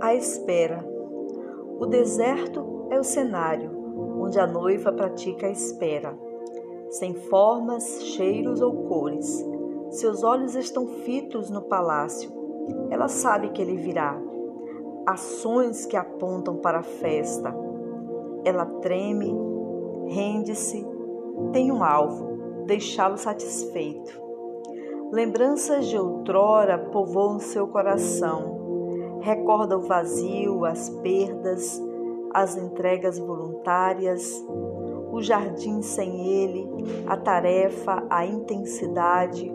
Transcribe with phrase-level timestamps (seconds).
[0.00, 0.84] A espera.
[1.78, 3.82] O deserto é o cenário
[4.22, 6.16] onde a noiva pratica a espera.
[6.90, 9.44] Sem formas, cheiros ou cores.
[9.90, 12.30] Seus olhos estão fitos no palácio.
[12.90, 14.20] Ela sabe que ele virá.
[15.06, 17.54] Ações que apontam para a festa.
[18.44, 19.34] Ela treme,
[20.06, 20.86] rende-se,
[21.52, 24.20] tem um alvo, deixá-lo satisfeito.
[25.10, 28.61] Lembranças de outrora povoam seu coração.
[29.22, 31.80] Recorda o vazio, as perdas,
[32.34, 34.44] as entregas voluntárias,
[35.12, 36.68] o jardim sem ele,
[37.06, 39.48] a tarefa, a intensidade,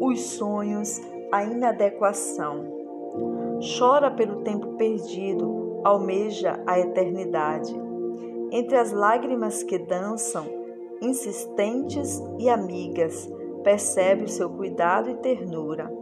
[0.00, 0.98] os sonhos,
[1.30, 2.64] a inadequação.
[3.78, 7.74] Chora pelo tempo perdido, almeja a eternidade.
[8.50, 10.46] Entre as lágrimas que dançam,
[11.02, 13.30] insistentes e amigas,
[13.62, 15.92] percebe o seu cuidado e ternura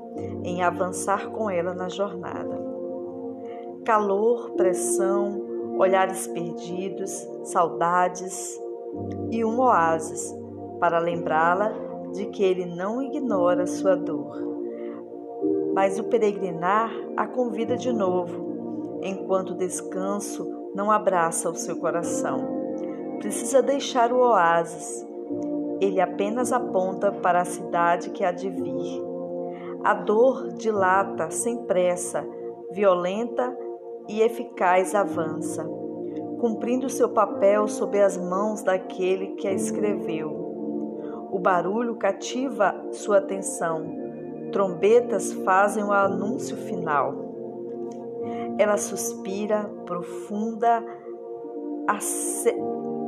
[0.45, 2.60] em avançar com ela na jornada.
[3.91, 7.11] Calor, pressão, olhares perdidos,
[7.43, 8.57] saudades
[9.33, 10.33] e um oásis
[10.79, 11.73] para lembrá-la
[12.13, 14.37] de que ele não ignora sua dor.
[15.75, 22.39] Mas o peregrinar a convida de novo, enquanto o descanso não abraça o seu coração.
[23.19, 25.05] Precisa deixar o oásis
[25.81, 29.03] ele apenas aponta para a cidade que há de vir.
[29.83, 32.25] A dor dilata sem pressa,
[32.71, 33.53] violenta
[34.11, 35.65] e eficaz avança,
[36.41, 40.29] cumprindo seu papel sob as mãos daquele que a escreveu.
[41.31, 43.87] O barulho cativa sua atenção.
[44.51, 47.15] Trombetas fazem o anúncio final.
[48.59, 50.85] Ela suspira profunda,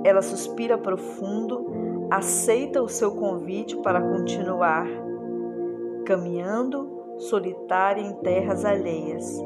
[0.05, 1.67] ela suspira profundo
[2.11, 4.87] aceita o seu convite para continuar
[6.05, 9.39] caminhando solitária em terras alheias,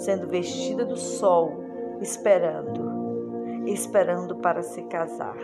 [0.00, 1.64] sendo vestida do sol,
[2.00, 5.36] esperando, esperando para se casar.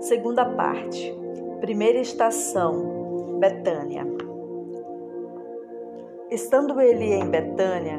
[0.00, 1.14] Segunda parte.
[1.60, 4.06] Primeira estação, Betânia.
[6.30, 7.98] Estando ele em Betânia,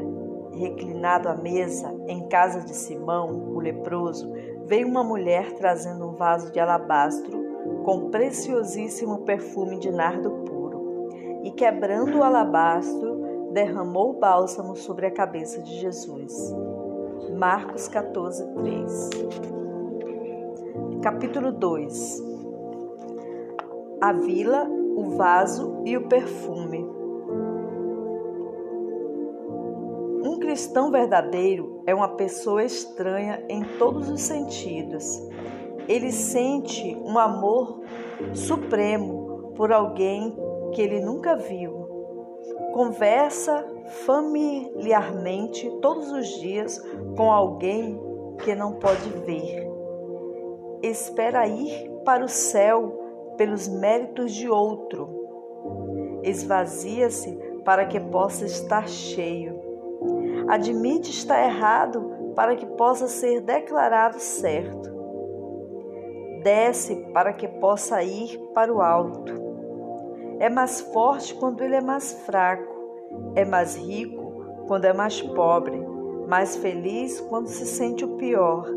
[0.54, 4.32] reclinado à mesa em casa de Simão, o leproso,
[4.66, 7.46] veio uma mulher trazendo um vaso de alabastro
[7.84, 10.57] com preciosíssimo perfume de nardo puro,
[11.48, 16.54] e quebrando o alabastro, derramou o bálsamo sobre a cabeça de Jesus.
[17.38, 19.10] Marcos 14, 3.
[21.02, 22.22] Capítulo 2
[24.02, 26.86] A vila, o vaso e o perfume.
[30.26, 35.26] Um cristão verdadeiro é uma pessoa estranha em todos os sentidos.
[35.88, 37.84] Ele sente um amor
[38.34, 40.36] supremo por alguém
[40.74, 41.88] que ele nunca viu.
[42.74, 43.66] Conversa
[44.06, 46.80] familiarmente todos os dias
[47.16, 48.00] com alguém
[48.44, 49.68] que não pode ver.
[50.82, 56.20] Espera ir para o céu pelos méritos de outro.
[56.24, 59.68] Esvazia-se para que possa estar cheio
[60.48, 64.96] admite estar errado para que possa ser declarado certo.
[66.44, 69.47] Desce para que possa ir para o alto.
[70.40, 72.76] É mais forte quando ele é mais fraco,
[73.36, 74.28] é mais rico
[74.68, 75.78] quando é mais pobre,
[76.28, 78.68] mais feliz quando se sente o pior.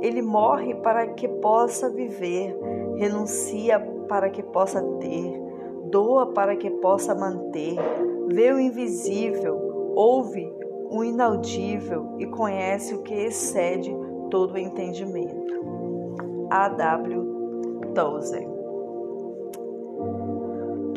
[0.00, 2.56] Ele morre para que possa viver,
[2.96, 3.78] renuncia
[4.08, 5.40] para que possa ter,
[5.90, 7.76] doa para que possa manter,
[8.28, 10.50] vê o invisível, ouve
[10.90, 13.94] o inaudível e conhece o que excede
[14.30, 15.52] todo o entendimento.
[16.50, 16.68] A.
[16.68, 17.32] W.
[17.94, 18.51] Tozer.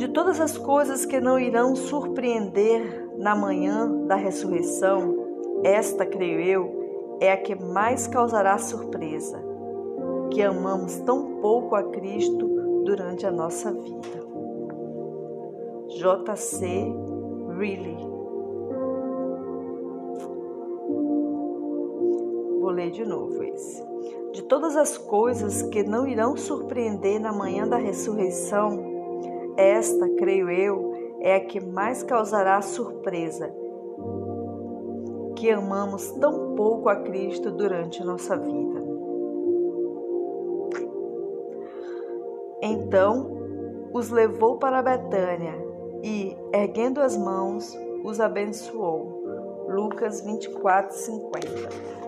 [0.06, 5.16] De todas as coisas que não irão surpreender na manhã da ressurreição,
[5.64, 9.44] esta, creio eu, é a que mais causará surpresa,
[10.32, 12.48] que amamos tão pouco a Cristo
[12.86, 14.24] durante a nossa vida.
[15.98, 16.86] J.C.
[17.58, 18.14] Riley
[22.76, 23.82] ler de novo esse.
[24.34, 28.95] De todas as coisas que não irão surpreender na manhã da ressurreição,
[29.58, 33.54] esta, creio eu, é a que mais causará surpresa,
[35.36, 38.86] que amamos tão pouco a Cristo durante nossa vida.
[42.62, 45.54] Então os levou para Betânia
[46.04, 49.24] e, erguendo as mãos, os abençoou.
[49.68, 52.05] Lucas 24, 50.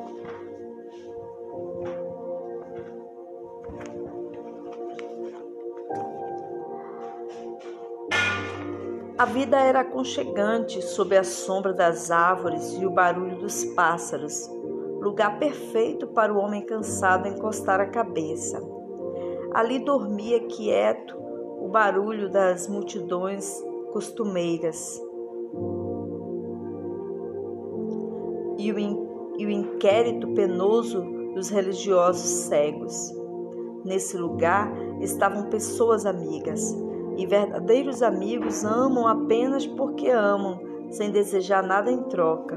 [9.18, 14.48] A vida era aconchegante sob a sombra das árvores e o barulho dos pássaros,
[15.02, 18.62] lugar perfeito para o homem cansado encostar a cabeça.
[19.56, 23.60] Ali dormia quieto o barulho das multidões
[23.92, 25.02] costumeiras
[28.60, 29.08] e o, in,
[29.40, 31.02] e o inquérito penoso
[31.34, 33.12] dos religiosos cegos.
[33.84, 34.72] Nesse lugar
[35.02, 36.72] estavam pessoas amigas
[37.18, 40.60] e verdadeiros amigos amam apenas porque amam,
[40.92, 42.56] sem desejar nada em troca.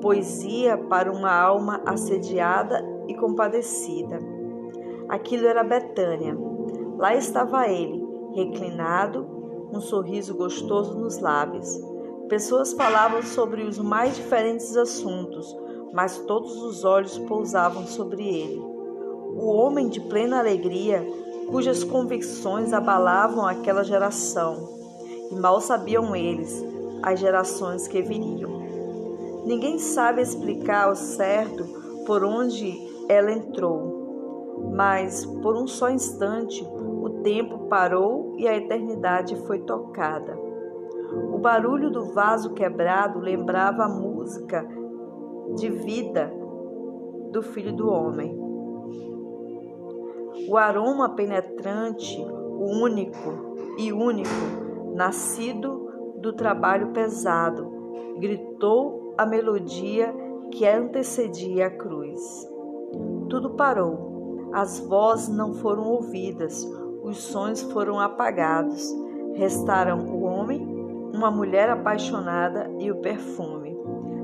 [0.00, 4.18] Poesia para uma alma assediada e compadecida.
[5.08, 6.36] Aquilo era Betânia.
[6.96, 8.02] Lá estava ele,
[8.34, 9.26] reclinado,
[9.70, 11.78] um sorriso gostoso nos lábios.
[12.28, 15.54] Pessoas falavam sobre os mais diferentes assuntos,
[15.92, 18.60] mas todos os olhos pousavam sobre ele.
[19.36, 21.06] O homem de plena alegria
[21.54, 24.56] cujas convicções abalavam aquela geração,
[25.30, 26.64] e mal sabiam eles
[27.00, 29.44] as gerações que viriam.
[29.46, 31.64] Ninguém sabe explicar ao certo
[32.06, 32.76] por onde
[33.08, 40.36] ela entrou, mas por um só instante o tempo parou e a eternidade foi tocada.
[41.32, 44.66] O barulho do vaso quebrado lembrava a música
[45.54, 46.34] de vida
[47.30, 48.43] do Filho do Homem.
[50.48, 54.28] O aroma penetrante, o único e único,
[54.94, 57.70] nascido do trabalho pesado,
[58.18, 60.14] gritou a melodia
[60.50, 62.20] que antecedia a cruz.
[63.28, 66.64] Tudo parou, as vozes não foram ouvidas,
[67.02, 68.92] os sons foram apagados.
[69.34, 70.62] Restaram o homem,
[71.12, 73.76] uma mulher apaixonada e o perfume.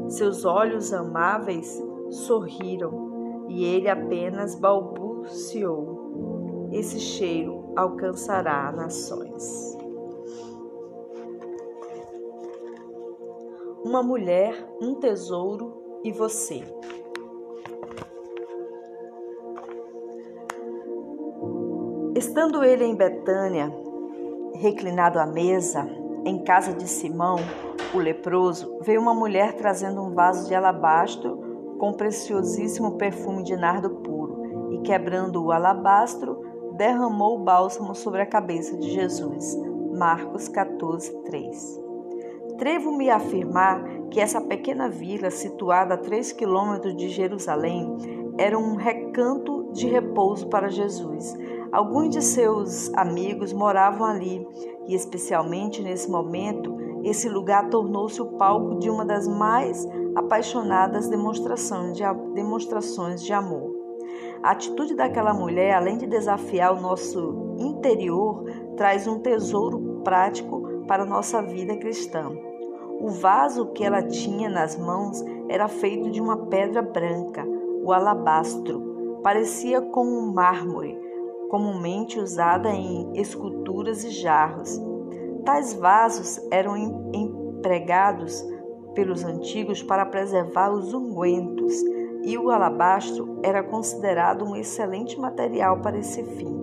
[0.08, 4.99] Seus olhos amáveis sorriram e ele apenas balbuciou
[6.72, 9.76] esse cheiro alcançará nações.
[13.84, 16.62] Uma mulher, um tesouro e você.
[22.14, 23.72] Estando ele em Betânia,
[24.54, 25.88] reclinado à mesa,
[26.24, 27.36] em casa de Simão,
[27.94, 33.88] o leproso, veio uma mulher trazendo um vaso de alabastro com preciosíssimo perfume de nardo
[34.90, 36.40] quebrando o alabastro,
[36.76, 39.56] derramou o bálsamo sobre a cabeça de Jesus.
[39.96, 41.80] Marcos 14, 3.
[42.58, 47.86] Trevo-me a afirmar que essa pequena vila, situada a 3 quilômetros de Jerusalém,
[48.36, 51.38] era um recanto de repouso para Jesus.
[51.70, 54.44] Alguns de seus amigos moravam ali
[54.88, 61.96] e, especialmente nesse momento, esse lugar tornou-se o palco de uma das mais apaixonadas demonstrações
[61.96, 62.02] de,
[62.34, 63.79] demonstrações de amor.
[64.42, 68.44] A atitude daquela mulher, além de desafiar o nosso interior,
[68.74, 72.30] traz um tesouro prático para a nossa vida cristã.
[73.00, 77.46] O vaso que ela tinha nas mãos era feito de uma pedra branca,
[77.82, 79.20] o alabastro.
[79.22, 80.98] Parecia com um mármore,
[81.50, 84.80] comumente usada em esculturas e jarros.
[85.44, 86.76] Tais vasos eram
[87.12, 88.42] empregados
[88.94, 91.74] pelos antigos para preservar os ungüentos
[92.22, 96.60] e o alabastro era considerado um excelente material para esse fim.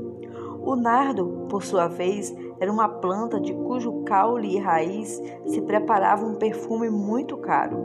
[0.61, 6.25] O nardo, por sua vez, era uma planta de cujo caule e raiz se preparava
[6.25, 7.77] um perfume muito caro.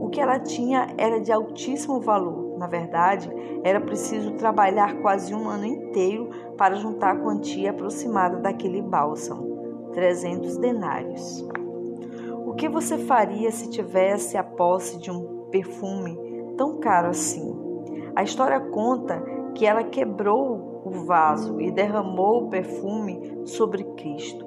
[0.00, 2.56] O que ela tinha era de altíssimo valor.
[2.56, 3.28] Na verdade,
[3.64, 10.58] era preciso trabalhar quase um ano inteiro para juntar a quantia aproximada daquele bálsamo 300
[10.58, 11.44] denários.
[12.46, 16.27] O que você faria se tivesse a posse de um perfume
[16.58, 17.56] tão caro assim.
[18.14, 19.22] A história conta
[19.54, 24.46] que ela quebrou o vaso e derramou o perfume sobre Cristo.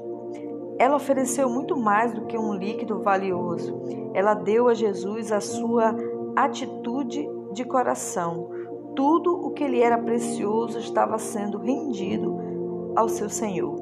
[0.78, 3.82] Ela ofereceu muito mais do que um líquido valioso.
[4.14, 5.96] Ela deu a Jesus a sua
[6.36, 8.50] atitude de coração.
[8.96, 13.76] Tudo o que lhe era precioso estava sendo rendido ao seu Senhor.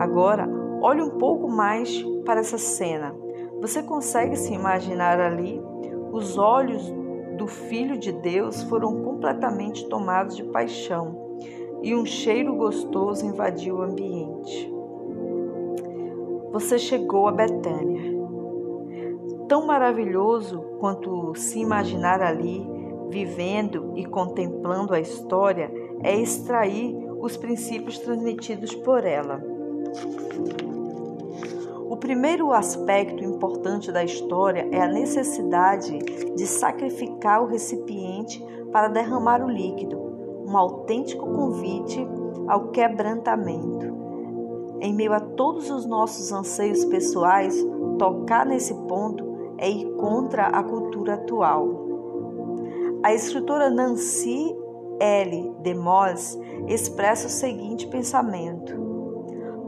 [0.00, 0.48] Agora,
[0.82, 3.14] olhe um pouco mais para essa cena.
[3.60, 5.60] Você consegue se imaginar ali
[6.12, 6.99] os olhos
[7.40, 11.38] do Filho de Deus foram completamente tomados de paixão
[11.82, 14.70] e um cheiro gostoso invadiu o ambiente.
[16.52, 18.20] Você chegou a Betânia.
[19.48, 22.62] Tão maravilhoso quanto se imaginar ali,
[23.08, 29.42] vivendo e contemplando a história, é extrair os princípios transmitidos por ela
[31.96, 35.98] primeiro aspecto importante da história é a necessidade
[36.36, 39.98] de sacrificar o recipiente para derramar o líquido,
[40.46, 42.06] um autêntico convite
[42.46, 43.98] ao quebrantamento.
[44.80, 47.54] em meio a todos os nossos anseios pessoais,
[47.98, 51.68] tocar nesse ponto é ir contra a cultura atual.
[53.02, 54.56] A escritora Nancy
[54.98, 55.54] L.
[55.60, 58.89] DeMoss expressa o seguinte pensamento: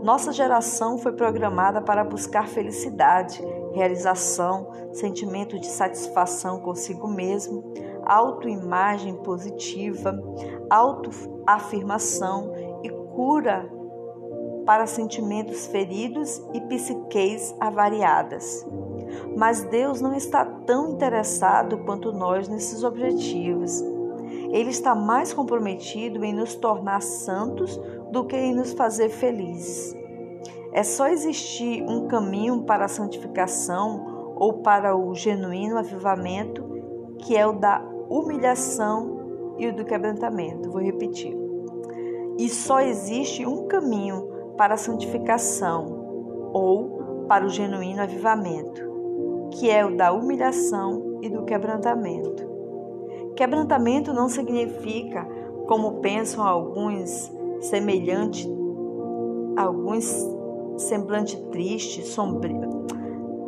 [0.02, 3.40] Nossa geração foi programada para buscar felicidade,
[3.73, 7.73] realização, sentimento de satisfação consigo mesmo,
[8.04, 10.21] autoimagem positiva,
[10.68, 13.71] autoafirmação e cura
[14.66, 18.66] para sentimentos feridos e psiqueis avariadas.
[19.37, 23.91] Mas Deus não está tão interessado quanto nós nesses objetivos.
[24.52, 27.80] Ele está mais comprometido em nos tornar santos
[28.12, 29.97] do que em nos fazer felizes.
[30.73, 36.62] É só existir um caminho para a santificação ou para o genuíno avivamento,
[37.18, 40.71] que é o da humilhação e o do quebrantamento.
[40.71, 41.35] Vou repetir.
[42.38, 48.82] E só existe um caminho para a santificação ou para o genuíno avivamento,
[49.52, 52.51] que é o da humilhação e do quebrantamento.
[53.36, 55.26] Quebrantamento não significa,
[55.66, 58.48] como pensam alguns, semelhante
[59.56, 60.06] alguns
[60.76, 62.86] semblante triste, sombrio.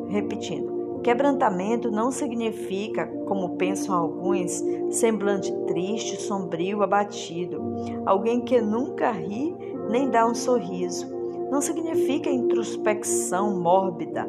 [0.08, 7.62] Repetindo, quebrantamento não significa, como pensam alguns, semblante triste, sombrio, abatido,
[8.06, 9.56] alguém que nunca ri
[9.90, 11.12] nem dá um sorriso.
[11.50, 14.28] Não significa introspecção mórbida,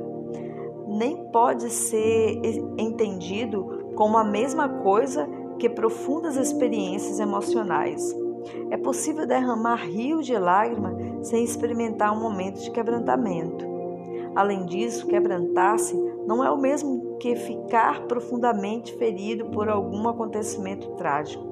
[0.87, 2.41] nem pode ser
[2.77, 5.27] entendido como a mesma coisa
[5.59, 8.15] que profundas experiências emocionais.
[8.69, 13.65] É possível derramar rios de lágrimas sem experimentar um momento de quebrantamento.
[14.35, 15.95] Além disso, quebrantar-se
[16.27, 21.43] não é o mesmo que ficar profundamente ferido por algum acontecimento trágico.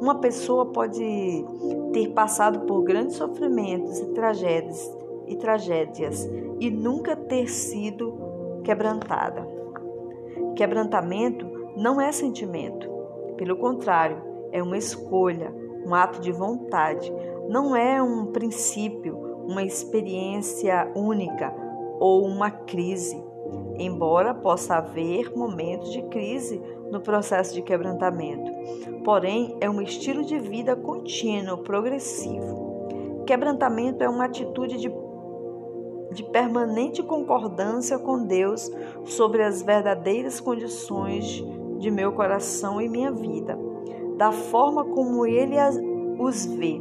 [0.00, 1.44] Uma pessoa pode
[1.92, 6.28] ter passado por grandes sofrimentos e tragédias e tragédias
[6.60, 8.14] e nunca ter sido
[8.64, 9.46] quebrantada.
[10.56, 12.88] Quebrantamento não é sentimento,
[13.38, 15.54] pelo contrário, é uma escolha,
[15.86, 17.10] um ato de vontade,
[17.48, 19.16] não é um princípio,
[19.46, 21.54] uma experiência única
[22.00, 23.16] ou uma crise,
[23.78, 28.50] embora possa haver momentos de crise no processo de quebrantamento.
[29.04, 33.22] Porém, é um estilo de vida contínuo, progressivo.
[33.24, 34.92] Quebrantamento é uma atitude de,
[36.12, 38.70] de permanente concordância com Deus
[39.04, 41.44] sobre as verdadeiras condições
[41.78, 43.58] de meu coração e minha vida,
[44.16, 45.56] da forma como Ele
[46.18, 46.80] os vê.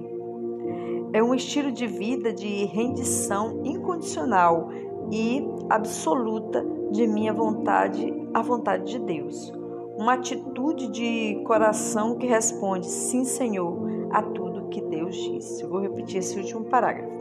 [1.14, 4.70] É um estilo de vida de rendição incondicional
[5.12, 9.54] e absoluta de minha vontade à vontade de Deus
[9.98, 13.80] uma atitude de coração que responde sim, Senhor,
[14.12, 15.64] a tudo que Deus disse.
[15.64, 17.18] Eu vou repetir esse último parágrafo.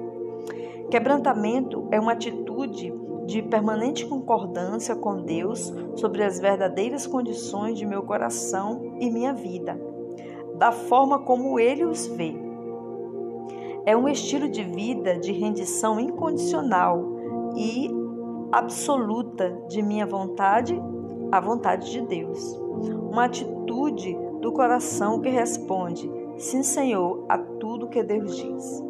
[0.90, 2.92] Quebrantamento é uma atitude
[3.26, 9.78] de permanente concordância com Deus sobre as verdadeiras condições de meu coração e minha vida,
[10.56, 12.34] da forma como Ele os vê.
[13.84, 17.04] É um estilo de vida de rendição incondicional
[17.56, 17.90] e
[18.50, 20.80] absoluta de minha vontade
[21.30, 22.66] à vontade de Deus
[23.16, 28.84] uma atitude do coração que responde: Sim, Senhor, a tudo que Deus diz.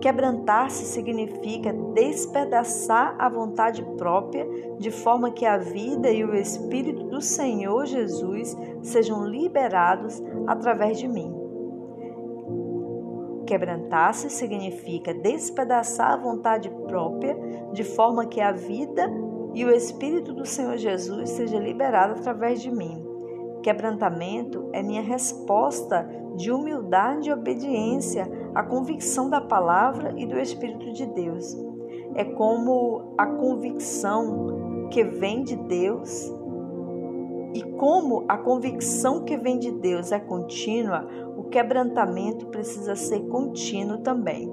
[0.00, 4.46] Quebrantar-se significa despedaçar a vontade própria,
[4.78, 11.08] de forma que a vida e o Espírito do Senhor Jesus sejam liberados através de
[11.08, 11.34] mim.
[13.44, 17.36] Quebrantar-se significa despedaçar a vontade própria,
[17.72, 19.10] de forma que a vida
[19.54, 23.07] e o Espírito do Senhor Jesus seja liberado através de mim.
[23.62, 30.92] Quebrantamento é minha resposta de humildade e obediência à convicção da palavra e do Espírito
[30.92, 31.56] de Deus.
[32.14, 36.32] É como a convicção que vem de Deus
[37.54, 43.98] e como a convicção que vem de Deus é contínua, o quebrantamento precisa ser contínuo
[43.98, 44.52] também.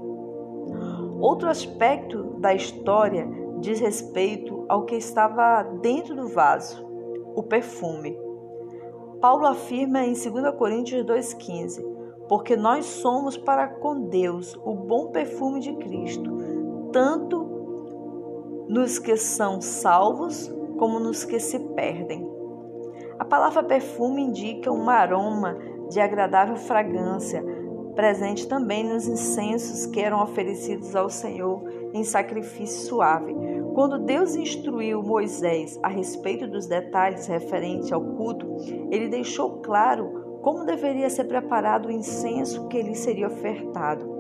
[1.19, 3.27] Outro aspecto da história
[3.59, 6.85] diz respeito ao que estava dentro do vaso,
[7.35, 8.24] o perfume.
[9.25, 11.83] Paulo afirma em 2 Coríntios 2,15:
[12.29, 16.31] Porque nós somos para com Deus o bom perfume de Cristo,
[16.93, 17.43] tanto
[18.69, 22.23] nos que são salvos como nos que se perdem.
[23.17, 25.57] A palavra perfume indica um aroma
[25.89, 27.43] de agradável fragrância,
[27.95, 31.63] presente também nos incensos que eram oferecidos ao Senhor
[31.95, 33.33] em sacrifício suave.
[33.75, 38.47] Quando Deus instruiu Moisés a respeito dos detalhes referentes ao culto,
[38.89, 44.15] ele deixou claro como deveria ser preparado o incenso que lhe seria ofertado.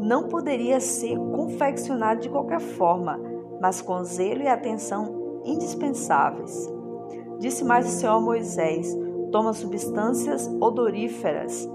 [0.00, 3.20] não poderia ser confeccionado de qualquer forma,
[3.60, 6.66] mas com zelo e atenção indispensáveis.
[7.38, 8.96] Disse mais o Senhor a Moisés:
[9.30, 11.68] toma substâncias odoríferas,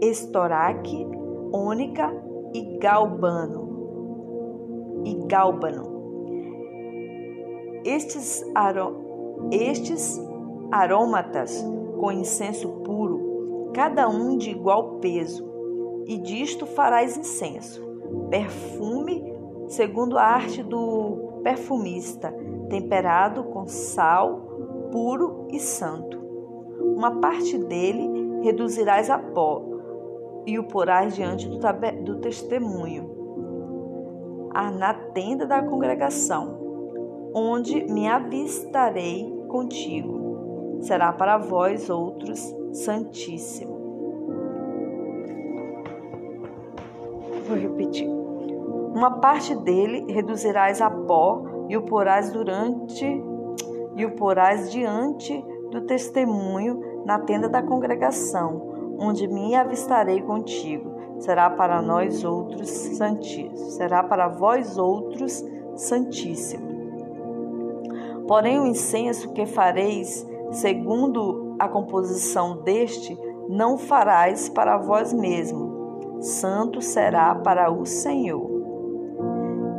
[0.00, 1.06] estoraque,
[1.52, 2.12] ônica
[2.52, 3.71] e galbano.
[5.04, 5.90] E gálbano.
[7.84, 10.20] Estes, aro, estes
[10.70, 11.64] aromatas
[11.98, 15.50] com incenso puro, cada um de igual peso,
[16.06, 17.82] e disto farás incenso,
[18.30, 19.32] perfume
[19.68, 22.32] segundo a arte do perfumista,
[22.68, 24.40] temperado com sal,
[24.90, 26.20] puro e santo.
[26.78, 29.62] Uma parte dele reduzirás a pó
[30.46, 31.58] e o porás diante do,
[32.04, 33.21] do testemunho,
[34.52, 36.58] na tenda da congregação,
[37.34, 40.78] onde me avistarei contigo.
[40.80, 43.72] Será para vós outros santíssimo.
[47.46, 48.08] Vou repetir.
[48.94, 53.04] Uma parte dele reduzirás a pó e o porás durante
[53.96, 60.91] e o porás diante do testemunho na tenda da congregação, onde me avistarei contigo.
[61.22, 63.74] Será para nós outros santíssimos.
[63.74, 65.44] Será para vós outros
[65.76, 66.72] santíssimo.
[68.26, 73.16] Porém o incenso que fareis, segundo a composição deste,
[73.48, 76.18] não farás para vós mesmo.
[76.20, 78.50] Santo será para o Senhor.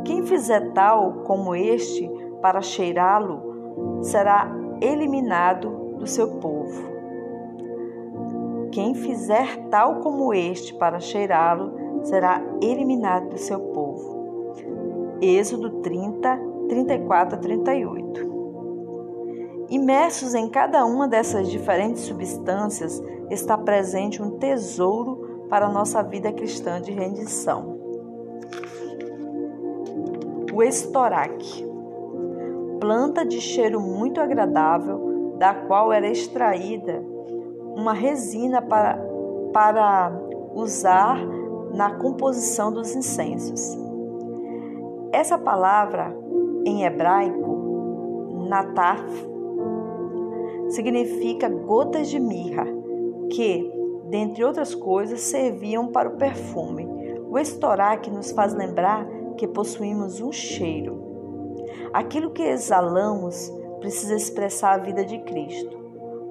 [0.02, 2.10] Quem fizer tal como este
[2.40, 6.93] para cheirá-lo será eliminado do seu povo.
[8.74, 14.56] Quem fizer tal como este para cheirá-lo será eliminado do seu povo.
[15.22, 18.34] Êxodo 30, 34 a 38.
[19.70, 23.00] Imersos em cada uma dessas diferentes substâncias
[23.30, 27.74] está presente um tesouro para a nossa vida cristã de rendição
[30.52, 31.66] o estoraque,
[32.78, 37.13] planta de cheiro muito agradável, da qual era extraída
[37.74, 38.96] uma resina para,
[39.52, 40.12] para
[40.54, 41.18] usar
[41.72, 43.76] na composição dos incensos.
[45.12, 46.16] Essa palavra
[46.64, 49.04] em hebraico, nataf,
[50.68, 52.66] significa gotas de mirra,
[53.30, 53.70] que,
[54.08, 56.88] dentre outras coisas, serviam para o perfume.
[57.28, 59.06] O estoraque nos faz lembrar
[59.36, 61.02] que possuímos um cheiro.
[61.92, 65.83] Aquilo que exalamos precisa expressar a vida de Cristo.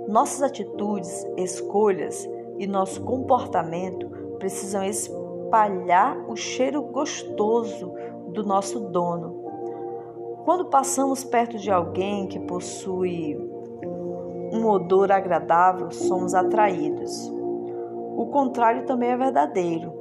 [0.07, 7.93] Nossas atitudes, escolhas e nosso comportamento precisam espalhar o cheiro gostoso
[8.27, 9.41] do nosso dono.
[10.45, 13.37] Quando passamos perto de alguém que possui
[14.51, 17.31] um odor agradável, somos atraídos.
[18.15, 19.91] O contrário também é verdadeiro.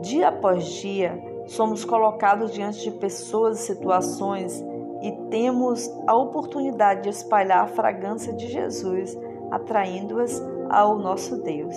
[0.00, 1.20] Dia após dia,
[1.50, 4.64] Somos colocados diante de pessoas e situações
[5.02, 9.18] e temos a oportunidade de espalhar a fragrância de Jesus,
[9.50, 11.76] atraindo-as ao nosso Deus.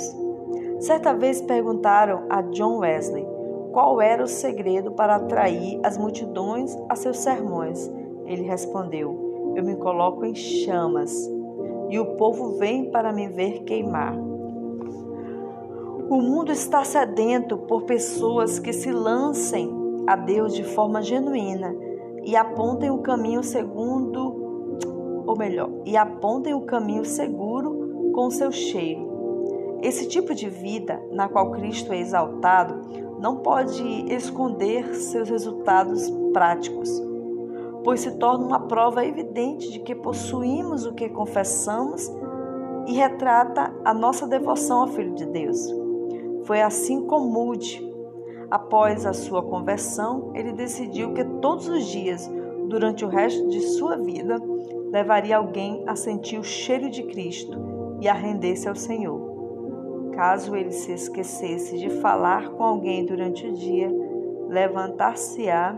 [0.79, 3.25] Certa vez perguntaram a John Wesley
[3.71, 7.89] qual era o segredo para atrair as multidões a seus sermões.
[8.25, 11.11] Ele respondeu: Eu me coloco em chamas
[11.89, 14.13] e o povo vem para me ver queimar.
[16.09, 19.71] O mundo está sedento por pessoas que se lancem
[20.05, 21.73] a Deus de forma genuína
[22.23, 29.11] e apontem o caminho segundo, ou melhor, e apontem o caminho seguro com seu cheiro.
[29.81, 32.81] Esse tipo de vida na qual Cristo é exaltado
[33.19, 33.83] não pode
[34.13, 36.89] esconder seus resultados práticos,
[37.83, 42.09] pois se torna uma prova evidente de que possuímos o que confessamos
[42.87, 45.73] e retrata a nossa devoção ao Filho de Deus.
[46.43, 47.92] Foi assim com Moody.
[48.53, 52.31] Após a sua conversão, ele decidiu que todos os dias,
[52.67, 54.39] durante o resto de sua vida,
[54.91, 60.11] levaria alguém a sentir o cheiro de Cristo e a render-se ao Senhor.
[60.13, 63.91] Caso ele se esquecesse de falar com alguém durante o dia,
[64.47, 65.75] levantar-se-á,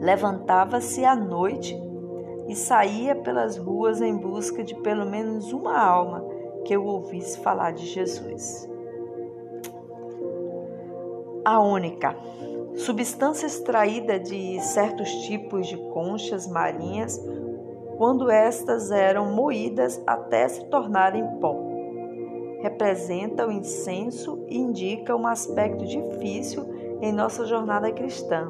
[0.00, 1.80] levantava-se à noite
[2.48, 6.24] e saía pelas ruas em busca de pelo menos uma alma
[6.64, 8.71] que o ouvisse falar de Jesus.
[11.44, 12.16] A ônica,
[12.76, 17.20] substância extraída de certos tipos de conchas marinhas
[17.96, 21.56] quando estas eram moídas até se tornarem pó.
[22.60, 26.64] Representa o incenso e indica um aspecto difícil
[27.00, 28.48] em nossa jornada cristã,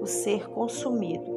[0.00, 1.30] o ser consumido.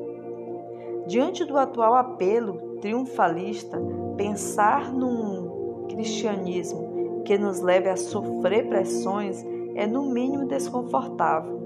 [1.07, 3.77] Diante do atual apelo triunfalista,
[4.15, 11.59] pensar num cristianismo que nos leve a sofrer pressões é no mínimo desconfortável.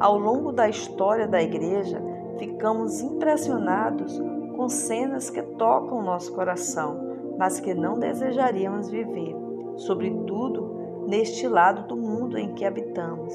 [0.00, 2.02] Ao longo da história da igreja,
[2.38, 4.20] ficamos impressionados
[4.56, 9.36] com cenas que tocam nosso coração, mas que não desejaríamos viver,
[9.76, 13.32] sobretudo neste lado do mundo em que habitamos.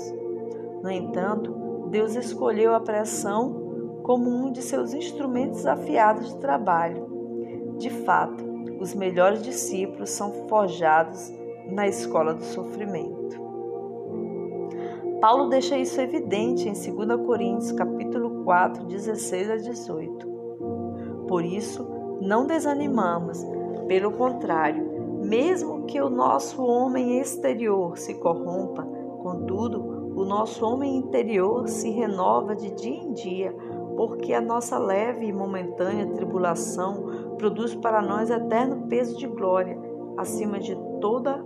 [0.81, 7.75] No entanto, Deus escolheu a pressão como um de seus instrumentos afiados de trabalho.
[7.77, 8.43] De fato,
[8.79, 11.31] os melhores discípulos são forjados
[11.71, 13.27] na escola do sofrimento.
[15.19, 20.27] Paulo deixa isso evidente em 2 Coríntios capítulo 4, 16 a 18.
[21.27, 21.88] Por isso,
[22.21, 23.43] não desanimamos,
[23.88, 24.86] pelo contrário,
[25.23, 28.84] mesmo que o nosso homem exterior se corrompa,
[29.21, 33.56] contudo, o nosso homem interior se renova de dia em dia,
[33.95, 39.80] porque a nossa leve e momentânea tribulação produz para nós eterno peso de glória,
[40.17, 41.43] acima de toda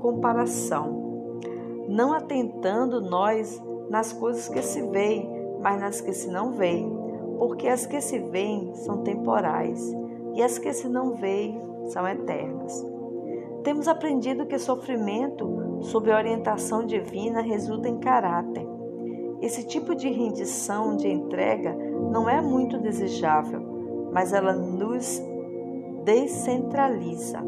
[0.00, 1.40] comparação.
[1.88, 5.28] Não atentando nós nas coisas que se veem,
[5.60, 6.90] mas nas que se não veem,
[7.38, 9.80] porque as que se veem são temporais
[10.34, 12.84] e as que se não veem são eternas.
[13.62, 18.66] Temos aprendido que sofrimento sob orientação divina resulta em caráter.
[19.40, 21.74] Esse tipo de rendição, de entrega,
[22.10, 23.60] não é muito desejável,
[24.12, 25.22] mas ela nos
[26.04, 27.38] descentraliza.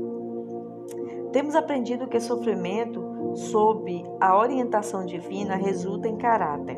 [1.32, 6.76] Temos aprendido que sofrimento sob a orientação divina resulta em caráter.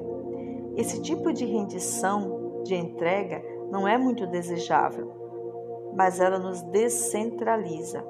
[0.76, 5.10] Esse tipo de rendição, de entrega, não é muito desejável,
[5.96, 8.02] mas ela nos descentraliza.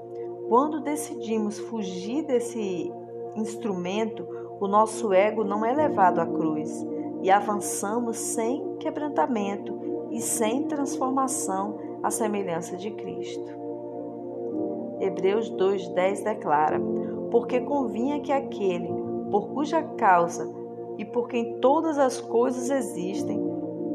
[0.49, 2.93] Quando decidimos fugir desse
[3.37, 4.27] instrumento,
[4.61, 6.85] o nosso ego não é levado à cruz
[7.23, 9.79] e avançamos sem quebrantamento
[10.11, 13.62] e sem transformação à semelhança de Cristo.
[15.03, 16.81] Hebreus 2,10 declara:
[17.31, 18.89] Porque convinha que aquele,
[19.31, 20.49] por cuja causa
[20.97, 23.39] e por quem todas as coisas existem,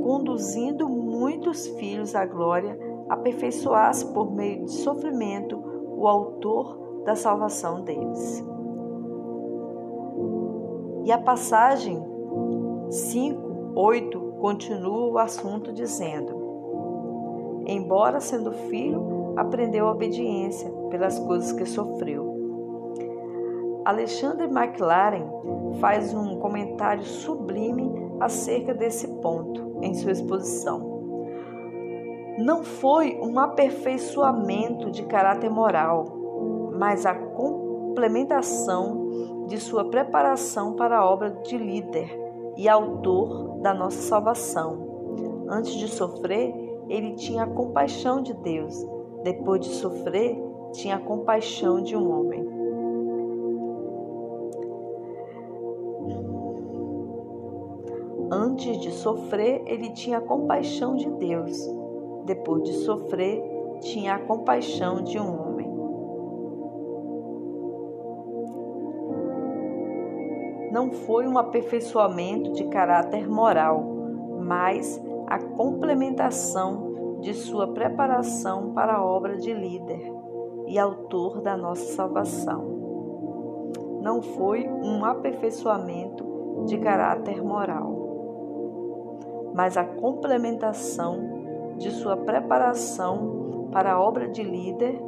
[0.03, 5.57] conduzindo muitos filhos à glória, aperfeiçoasse por meio de sofrimento
[5.97, 8.45] o autor da salvação deles.
[11.05, 12.03] E a passagem
[12.89, 16.35] 5, 8 continua o assunto dizendo:
[17.65, 22.35] Embora sendo filho, aprendeu a obediência pelas coisas que sofreu.
[23.85, 25.25] Alexandre McLaren
[25.79, 30.97] faz um comentário sublime acerca desse ponto em sua exposição.
[32.37, 36.05] Não foi um aperfeiçoamento de caráter moral,
[36.77, 44.01] mas a complementação de sua preparação para a obra de líder e autor da nossa
[44.01, 45.45] salvação.
[45.49, 46.53] Antes de sofrer,
[46.89, 48.85] ele tinha a compaixão de Deus
[49.23, 50.37] depois de sofrer,
[50.77, 52.47] tinha compaixão de um homem.
[58.31, 61.57] Antes de sofrer, ele tinha compaixão de Deus.
[62.25, 63.43] Depois de sofrer,
[63.79, 65.67] tinha a compaixão de um homem.
[70.71, 73.83] Não foi um aperfeiçoamento de caráter moral,
[74.43, 80.26] mas a complementação de sua preparação para a obra de líder
[80.67, 82.75] e autor da nossa salvação.
[84.01, 86.25] Não foi um aperfeiçoamento
[86.65, 87.95] de caráter moral,
[89.53, 91.37] mas a complementação
[91.77, 94.99] de sua preparação para a obra de líder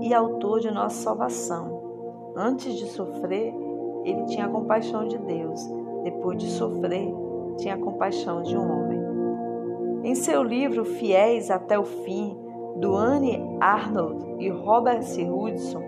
[0.00, 2.32] e autor de nossa salvação.
[2.36, 3.54] Antes de sofrer,
[4.04, 5.60] ele tinha compaixão de Deus.
[6.02, 7.12] Depois de sofrer,
[7.58, 9.02] tinha compaixão de um homem.
[10.04, 12.36] Em seu livro Fiéis até o Fim,
[12.76, 15.82] Duane Arnold e Robert Hudson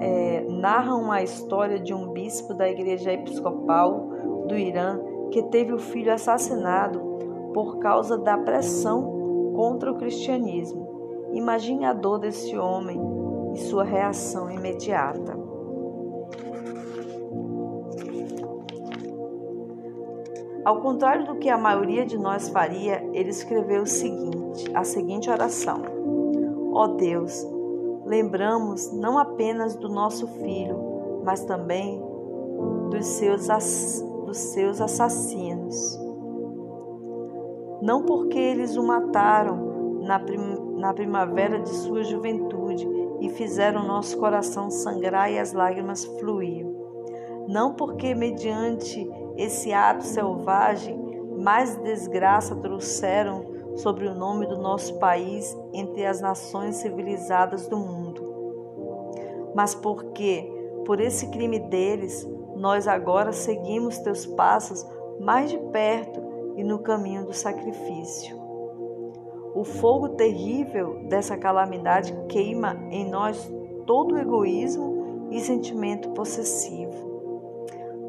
[0.00, 4.08] é, narram a história de um bispo da Igreja Episcopal
[4.46, 4.98] do Irã
[5.30, 7.00] que teve o filho assassinado
[7.52, 11.28] por causa da pressão contra o cristianismo.
[11.32, 13.00] Imagine a dor desse homem
[13.54, 15.39] e sua reação imediata.
[20.64, 25.30] Ao contrário do que a maioria de nós faria, ele escreveu o seguinte, a seguinte
[25.30, 25.82] oração:
[26.72, 27.46] Ó oh Deus,
[28.04, 32.02] lembramos não apenas do nosso filho, mas também
[32.90, 33.48] dos seus,
[34.26, 35.98] dos seus assassinos.
[37.80, 42.86] Não porque eles o mataram na, prim, na primavera de sua juventude
[43.20, 46.66] e fizeram nosso coração sangrar e as lágrimas fluir.
[47.48, 50.98] Não porque, mediante esse ato selvagem,
[51.38, 58.30] mais desgraça trouxeram sobre o nome do nosso país entre as nações civilizadas do mundo.
[59.54, 60.50] Mas porque,
[60.84, 64.86] por esse crime deles, nós agora seguimos teus passos
[65.18, 66.20] mais de perto
[66.56, 68.38] e no caminho do sacrifício.
[69.54, 73.50] O fogo terrível dessa calamidade queima em nós
[73.86, 77.10] todo o egoísmo e sentimento possessivo.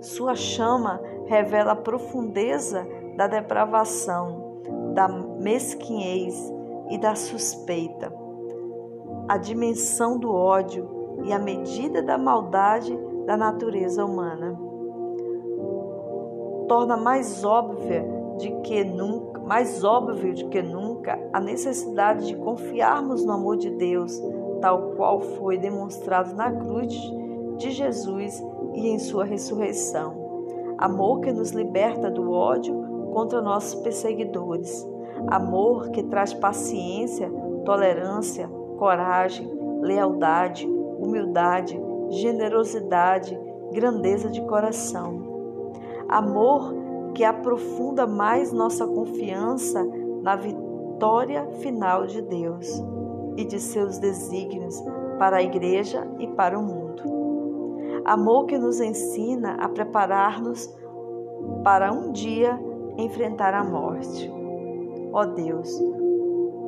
[0.01, 1.01] Sua chama
[1.31, 4.61] revela a profundeza da depravação,
[4.93, 6.35] da mesquinhez
[6.89, 8.13] e da suspeita,
[9.29, 10.89] a dimensão do ódio
[11.23, 12.93] e a medida da maldade
[13.25, 14.59] da natureza humana.
[16.67, 18.05] Torna mais óbvia
[18.37, 23.69] de que nunca, mais óbvio de que nunca, a necessidade de confiarmos no amor de
[23.69, 24.21] Deus,
[24.59, 26.93] tal qual foi demonstrado na cruz
[27.55, 30.20] de Jesus e em sua ressurreição.
[30.81, 32.73] Amor que nos liberta do ódio
[33.13, 34.83] contra nossos perseguidores.
[35.27, 37.31] Amor que traz paciência,
[37.63, 39.47] tolerância, coragem,
[39.79, 43.39] lealdade, humildade, generosidade,
[43.71, 45.21] grandeza de coração.
[46.09, 46.73] Amor
[47.13, 49.87] que aprofunda mais nossa confiança
[50.23, 52.83] na vitória final de Deus
[53.37, 54.83] e de seus desígnios
[55.19, 57.20] para a igreja e para o mundo.
[58.05, 60.73] Amor que nos ensina a preparar-nos
[61.63, 62.59] para um dia
[62.97, 64.31] enfrentar a morte.
[65.13, 65.69] Ó Deus,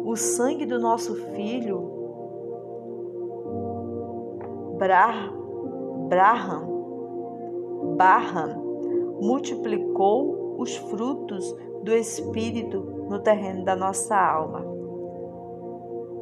[0.05, 1.91] o sangue do nosso filho
[4.77, 6.67] Braham,
[7.95, 8.63] Braham
[9.21, 14.61] multiplicou os frutos do Espírito no terreno da nossa alma.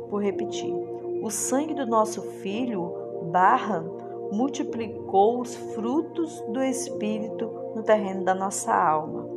[0.10, 0.74] Vou repetir.
[1.24, 2.94] O sangue do nosso filho,
[3.32, 3.84] Barra,
[4.32, 9.28] multiplicou os frutos do Espírito no terreno da nossa alma.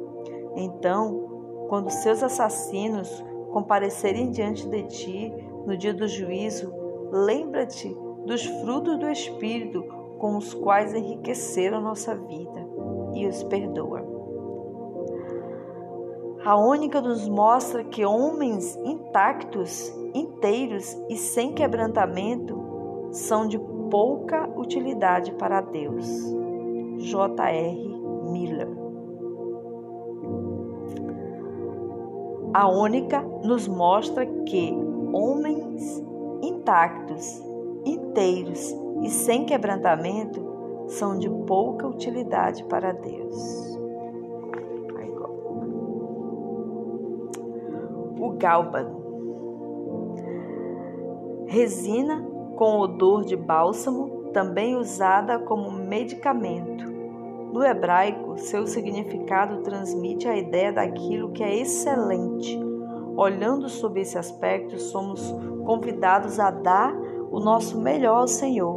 [0.54, 5.34] Então, quando seus assassinos comparecerem diante de ti
[5.66, 6.72] no dia do juízo,
[7.10, 9.82] lembra-te dos frutos do Espírito
[10.18, 12.66] com os quais enriqueceram nossa vida
[13.14, 14.14] e os perdoa.
[16.44, 23.58] A única nos mostra que homens intactos, inteiros e sem quebrantamento são de
[23.90, 26.06] pouca utilidade para Deus.
[26.98, 27.94] J.R.
[28.30, 28.68] Miller.
[32.52, 34.72] A única nos mostra que
[35.12, 36.02] homens
[36.40, 37.42] intactos,
[37.84, 40.42] inteiros e sem quebrantamento
[40.86, 43.74] são de pouca utilidade para Deus.
[48.18, 49.02] O gálbano.
[51.46, 56.84] Resina com odor de bálsamo, também usada como medicamento.
[57.52, 62.58] No hebraico, seu significado transmite a ideia daquilo que é excelente.
[63.16, 65.32] Olhando sob esse aspecto, somos
[65.64, 66.92] convidados a dar
[67.30, 68.74] o nosso melhor ao Senhor,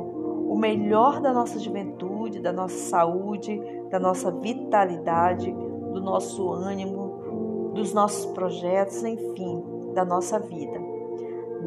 [0.47, 3.59] o melhor da nossa juventude, da nossa saúde,
[3.89, 9.63] da nossa vitalidade, do nosso ânimo, dos nossos projetos, enfim,
[9.93, 10.86] da nossa vida.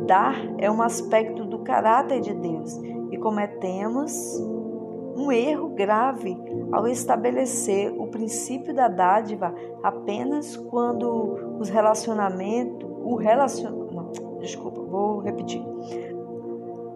[0.06, 2.76] Dar é um aspecto do caráter de Deus
[3.10, 4.12] e cometemos
[5.16, 6.36] um erro grave
[6.72, 13.70] ao estabelecer o princípio da dádiva apenas quando os relacionamentos, o relacion...
[13.92, 15.62] Não, desculpa, vou repetir.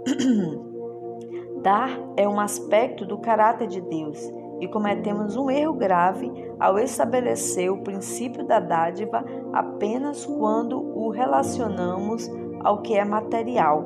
[1.62, 7.70] Dar é um aspecto do caráter de Deus e cometemos um erro grave ao estabelecer
[7.70, 12.30] o princípio da dádiva apenas quando o relacionamos
[12.64, 13.84] ao que é material.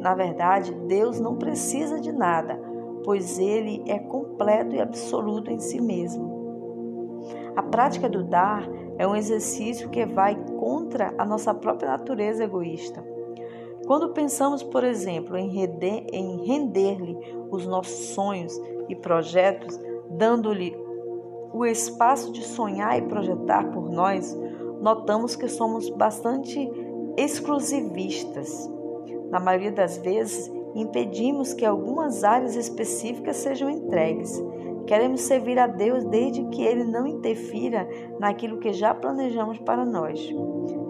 [0.00, 2.60] Na verdade, Deus não precisa de nada,
[3.04, 6.32] pois Ele é completo e absoluto em si mesmo.
[7.54, 13.04] A prática do dar é um exercício que vai contra a nossa própria natureza egoísta.
[13.86, 15.48] Quando pensamos, por exemplo, em
[16.46, 17.16] render-lhe
[17.50, 19.78] os nossos sonhos e projetos,
[20.10, 20.74] dando-lhe
[21.52, 24.36] o espaço de sonhar e projetar por nós,
[24.80, 26.58] notamos que somos bastante
[27.16, 28.70] exclusivistas.
[29.30, 34.42] Na maioria das vezes, impedimos que algumas áreas específicas sejam entregues.
[34.86, 40.20] Queremos servir a Deus desde que Ele não interfira naquilo que já planejamos para nós.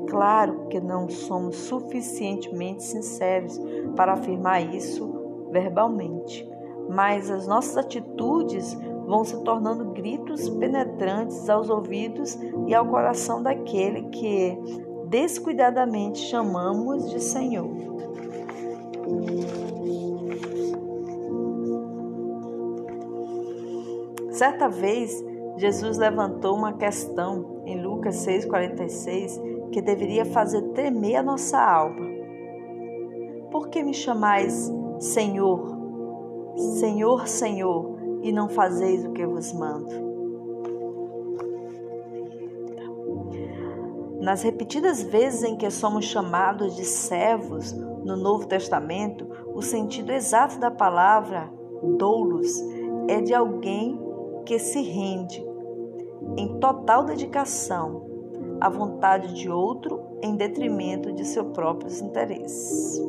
[0.09, 3.61] Claro que não somos suficientemente sinceros
[3.97, 6.49] para afirmar isso verbalmente,
[6.89, 8.75] mas as nossas atitudes
[9.07, 14.59] vão se tornando gritos penetrantes aos ouvidos e ao coração daquele que
[15.13, 17.71] descuidadamente chamamos de Senhor.
[24.31, 25.23] Certa vez,
[25.59, 32.07] Jesus levantou uma questão em Lucas 6,46 que deveria fazer tremer a nossa alma.
[33.51, 35.79] Por que me chamais Senhor,
[36.81, 40.12] Senhor, Senhor, e não fazeis o que vos mando.
[44.23, 50.61] Nas repetidas vezes em que somos chamados de servos no Novo Testamento, o sentido exato
[50.61, 51.53] da palavra
[51.99, 52.49] doulos
[53.09, 54.01] é de alguém
[54.47, 55.45] que se rende
[56.37, 58.07] em total dedicação
[58.61, 63.03] à vontade de outro em detrimento de seus próprios interesses.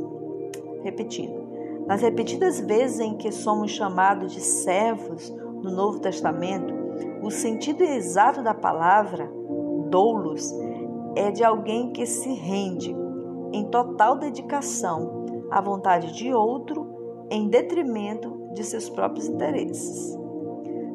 [0.82, 1.44] Repetindo,
[1.86, 5.30] nas repetidas vezes em que somos chamados de servos
[5.62, 6.74] no Novo Testamento,
[7.22, 9.32] o sentido exato da palavra
[9.92, 10.52] doulos
[11.16, 12.96] é de alguém que se rende
[13.52, 16.88] em total dedicação à vontade de outro
[17.30, 20.18] em detrimento de seus próprios interesses.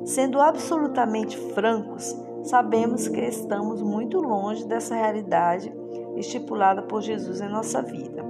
[0.05, 5.73] Sendo absolutamente francos, sabemos que estamos muito longe dessa realidade
[6.17, 8.25] estipulada por Jesus em nossa vida.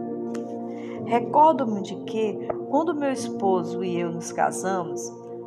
[1.06, 5.00] Recordo-me de que, quando meu esposo e eu nos casamos,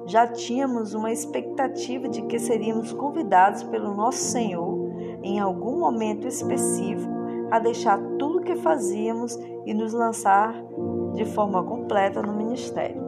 [0.08, 4.81] já tínhamos uma expectativa de que seríamos convidados pelo nosso Senhor
[5.23, 7.12] em algum momento específico
[7.51, 10.55] a deixar tudo o que fazíamos e nos lançar
[11.13, 13.01] de forma completa no ministério.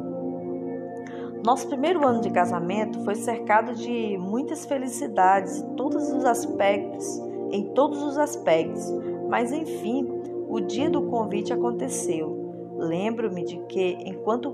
[1.45, 7.21] Nosso primeiro ano de casamento foi cercado de muitas felicidades em todos os aspectos,
[7.51, 8.89] em todos os aspectos,
[9.29, 10.07] mas enfim,
[10.47, 12.73] o dia do convite aconteceu.
[12.77, 14.51] Lembro-me de que enquanto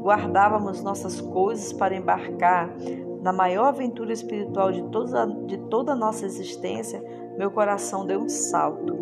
[0.00, 2.72] guardávamos nossas coisas para embarcar
[3.22, 7.02] na maior aventura espiritual de toda, de toda a nossa existência,
[7.36, 8.96] meu coração deu um salto.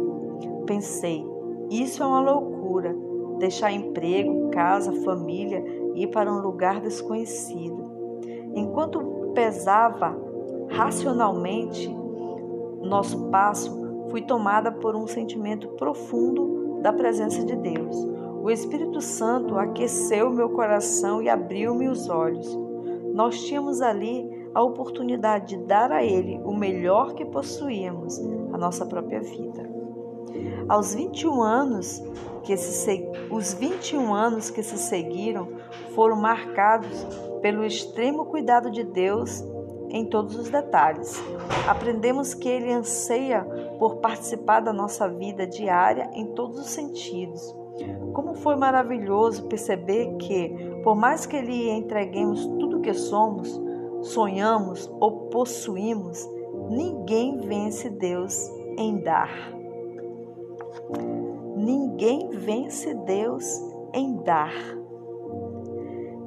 [0.66, 1.24] Pensei,
[1.70, 2.94] isso é uma loucura,
[3.38, 7.84] deixar emprego, casa, família e ir para um lugar desconhecido.
[8.54, 10.16] Enquanto pesava
[10.68, 11.94] racionalmente
[12.82, 17.96] nosso passo, fui tomada por um sentimento profundo da presença de Deus.
[18.42, 22.65] O Espírito Santo aqueceu meu coração e abriu-me os olhos
[23.16, 28.20] nós tínhamos ali a oportunidade de dar a Ele o melhor que possuíamos,
[28.52, 29.66] a nossa própria vida.
[30.68, 32.04] Aos 21 anos
[32.44, 35.48] que se, os 21 anos que se seguiram
[35.94, 37.06] foram marcados
[37.40, 39.42] pelo extremo cuidado de Deus
[39.88, 41.18] em todos os detalhes.
[41.66, 43.44] Aprendemos que Ele anseia
[43.78, 47.56] por participar da nossa vida diária em todos os sentidos.
[48.12, 50.48] Como foi maravilhoso perceber que,
[50.82, 53.60] por mais que Ele entreguemos tudo que somos,
[54.00, 56.24] sonhamos ou possuímos,
[56.70, 59.28] ninguém vence Deus em dar.
[61.56, 63.44] Ninguém vence Deus
[63.92, 64.54] em dar.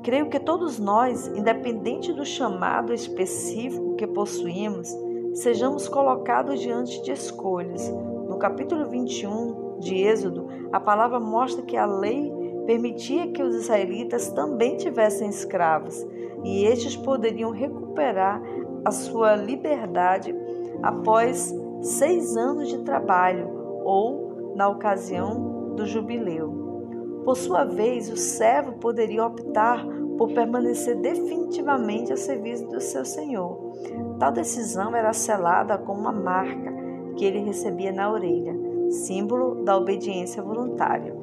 [0.04, 4.94] Creio que todos nós, independente do chamado específico que possuímos,
[5.36, 7.90] sejamos colocados diante de escolhas.
[8.28, 12.34] No capítulo 21 de Êxodo, a palavra mostra que a lei
[12.66, 16.06] permitia que os israelitas também tivessem escravos
[16.44, 18.42] e estes poderiam recuperar
[18.86, 20.34] a sua liberdade
[20.82, 23.50] após seis anos de trabalho
[23.84, 27.22] ou na ocasião do jubileu.
[27.24, 29.86] Por sua vez, o servo poderia optar
[30.18, 33.74] por permanecer definitivamente a serviço do seu senhor.
[34.20, 36.74] Tal decisão era selada com uma marca
[37.16, 38.54] que ele recebia na orelha,
[38.90, 41.16] símbolo da obediência voluntária.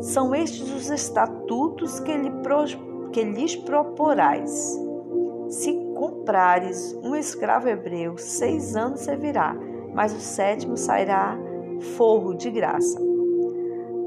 [0.00, 2.30] São estes os estatutos que ele
[3.12, 4.78] que lhes proporais.
[5.48, 9.54] Se comprares um escravo hebreu, seis anos servirá,
[9.92, 11.38] mas o sétimo sairá
[11.96, 12.98] forro de graça.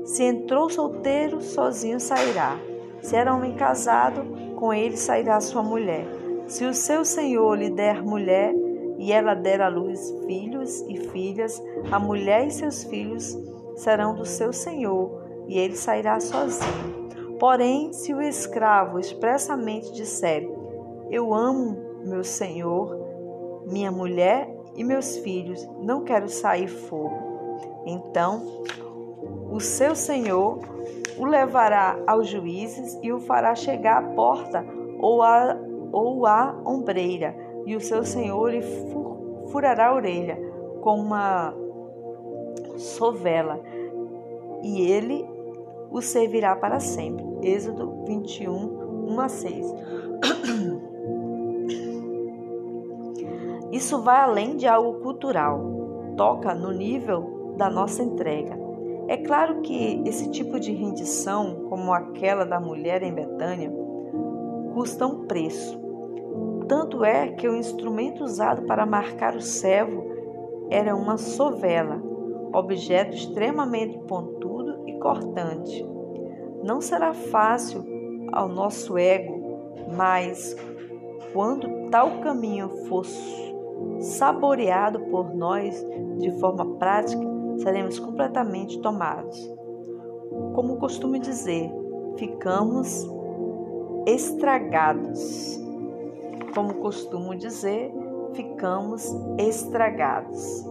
[0.06, 2.58] Se entrou solteiro, sozinho sairá.
[3.02, 4.24] Se era homem casado,
[4.56, 6.06] com ele sairá sua mulher.
[6.48, 8.54] Se o seu senhor lhe der mulher,
[8.98, 13.38] e ela der à luz filhos e filhas, a mulher e seus filhos
[13.76, 17.05] serão do seu senhor, e ele sairá sozinho.
[17.40, 20.48] Porém, se o escravo expressamente disser:
[21.10, 22.98] Eu amo meu senhor,
[23.66, 27.18] minha mulher e meus filhos, não quero sair fogo.
[27.86, 28.64] Então,
[29.52, 30.60] o seu senhor
[31.18, 34.66] o levará aos juízes e o fará chegar à porta
[35.00, 35.58] ou à,
[35.92, 37.36] ou à ombreira,
[37.66, 38.62] e o seu senhor lhe
[39.52, 40.38] furará a orelha
[40.82, 41.54] com uma
[42.78, 43.60] sovela,
[44.62, 45.35] e ele
[45.96, 47.24] o servirá para sempre.
[47.42, 49.72] Êxodo 21, 1 a 6.
[53.72, 55.62] Isso vai além de algo cultural,
[56.18, 58.60] toca no nível da nossa entrega.
[59.08, 63.72] É claro que esse tipo de rendição, como aquela da mulher em Betânia,
[64.74, 65.80] custa um preço.
[66.68, 70.04] Tanto é que o instrumento usado para marcar o servo
[70.70, 72.04] era uma sovela,
[72.54, 73.98] objeto extremamente
[74.86, 75.86] pontudo cortante.
[76.64, 77.84] Não será fácil
[78.32, 79.60] ao nosso ego,
[79.96, 80.56] mas
[81.34, 83.06] quando tal caminho for
[84.00, 85.86] saboreado por nós
[86.18, 87.22] de forma prática,
[87.58, 89.38] seremos completamente tomados.
[90.54, 91.72] Como costumo dizer,
[92.18, 93.08] ficamos
[94.08, 95.60] estragados.
[96.54, 97.94] Como costumo dizer,
[98.34, 100.66] ficamos estragados.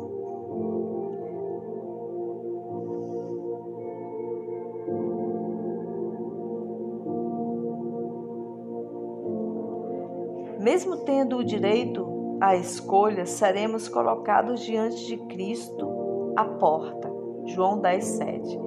[11.24, 17.10] Tendo o direito à escolha, seremos colocados diante de Cristo à porta.
[17.46, 18.60] João 10, 7.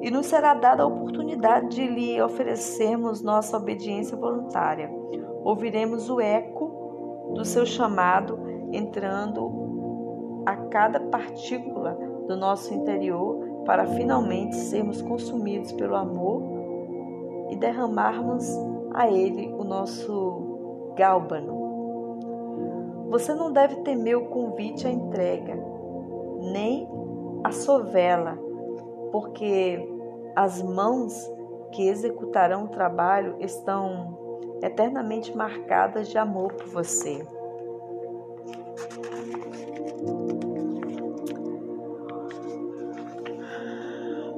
[0.00, 4.90] E nos será dada a oportunidade de lhe oferecermos nossa obediência voluntária.
[5.44, 8.38] Ouviremos o eco do seu chamado
[8.72, 16.42] entrando a cada partícula do nosso interior para finalmente sermos consumidos pelo amor
[17.50, 18.46] e derramarmos
[18.94, 20.44] a Ele o nosso
[20.96, 21.53] Gálbano.
[23.14, 25.56] Você não deve temer o convite à entrega,
[26.50, 26.88] nem
[27.44, 28.36] a sovela,
[29.12, 29.88] porque
[30.34, 31.32] as mãos
[31.70, 34.18] que executarão o trabalho estão
[34.60, 37.24] eternamente marcadas de amor por você.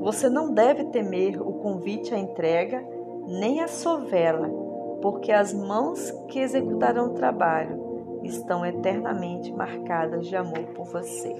[0.01, 2.87] Você não deve temer o convite à entrega,
[3.27, 4.51] nem a sovela,
[5.01, 7.86] porque as mãos que executarão o trabalho
[8.27, 11.35] estão eternamente marcadas de amor por você.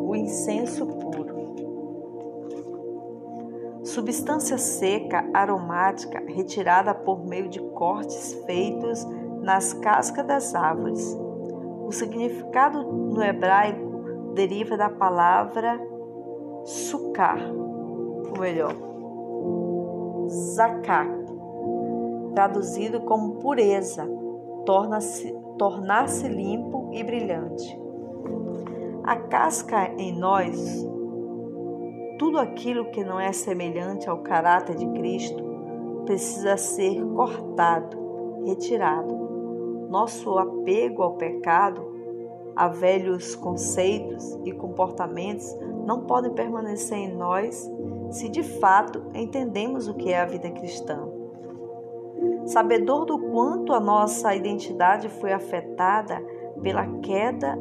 [0.00, 1.40] O incenso puro.
[3.82, 9.04] Substância seca, aromática, retirada por meio de cortes feitos
[9.42, 11.18] nas cascas das árvores.
[11.84, 15.80] O significado no hebraico deriva da palavra
[16.64, 18.74] sucar, ou melhor,
[20.28, 21.10] zakak,
[22.34, 24.06] traduzido como pureza,
[24.64, 27.78] torna-se tornar-se limpo e brilhante.
[29.04, 30.86] A casca em nós,
[32.18, 35.42] tudo aquilo que não é semelhante ao caráter de Cristo,
[36.04, 39.14] precisa ser cortado, retirado.
[39.90, 41.90] Nosso apego ao pecado,
[42.54, 45.54] a velhos conceitos e comportamentos
[45.86, 47.70] não podem permanecer em nós
[48.10, 51.19] se de fato entendemos o que é a vida cristã.
[52.46, 56.20] Sabedor do quanto a nossa identidade foi afetada
[56.62, 57.58] pela queda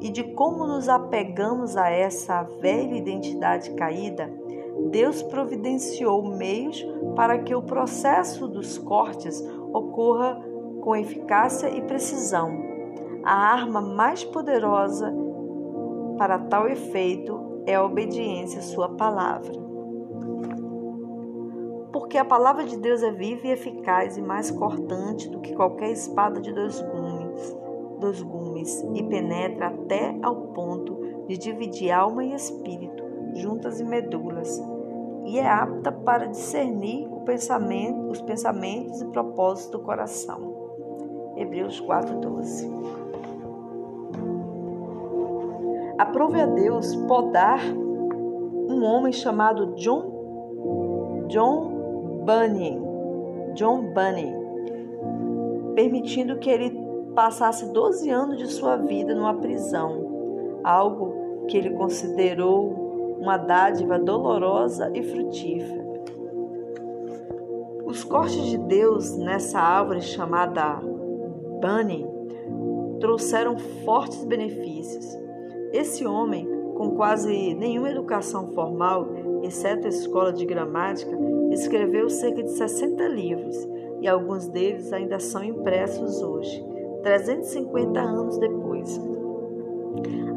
[0.00, 4.32] e de como nos apegamos a essa velha identidade caída,
[4.90, 6.84] Deus providenciou meios
[7.14, 9.40] para que o processo dos cortes
[9.72, 10.42] ocorra
[10.80, 12.50] com eficácia e precisão.
[13.22, 15.14] A arma mais poderosa
[16.18, 19.61] para tal efeito é a obediência à Sua palavra
[22.02, 25.92] porque a palavra de Deus é viva e eficaz e mais cortante do que qualquer
[25.92, 27.56] espada de dois gumes,
[28.00, 30.96] dois gumes e penetra até ao ponto
[31.28, 34.60] de dividir alma e espírito, juntas e medulas,
[35.24, 41.32] e é apta para discernir pensamento, os pensamentos e propósitos do coração.
[41.36, 42.68] Hebreus 4:12.
[45.98, 47.60] Aprove a Deus podar
[48.68, 50.10] um homem chamado John
[51.28, 51.71] John
[52.24, 56.70] Bunyan, John Bunyan, permitindo que ele
[57.14, 64.90] passasse 12 anos de sua vida numa prisão, algo que ele considerou uma dádiva dolorosa
[64.94, 65.82] e frutífera.
[67.84, 70.80] Os cortes de Deus nessa árvore chamada
[71.60, 72.08] Bunyan
[73.00, 75.04] trouxeram fortes benefícios.
[75.72, 79.06] Esse homem, com quase nenhuma educação formal,
[79.42, 81.16] exceto a escola de gramática,
[81.50, 83.56] escreveu cerca de 60 livros
[84.00, 86.64] e alguns deles ainda são impressos hoje,
[87.02, 89.00] 350 anos depois.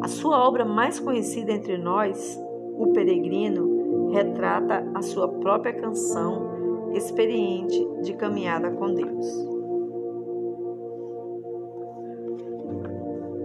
[0.02, 2.40] A sua obra mais conhecida entre nós,
[2.78, 9.56] O Peregrino, retrata a sua própria canção experiente de caminhada com Deus.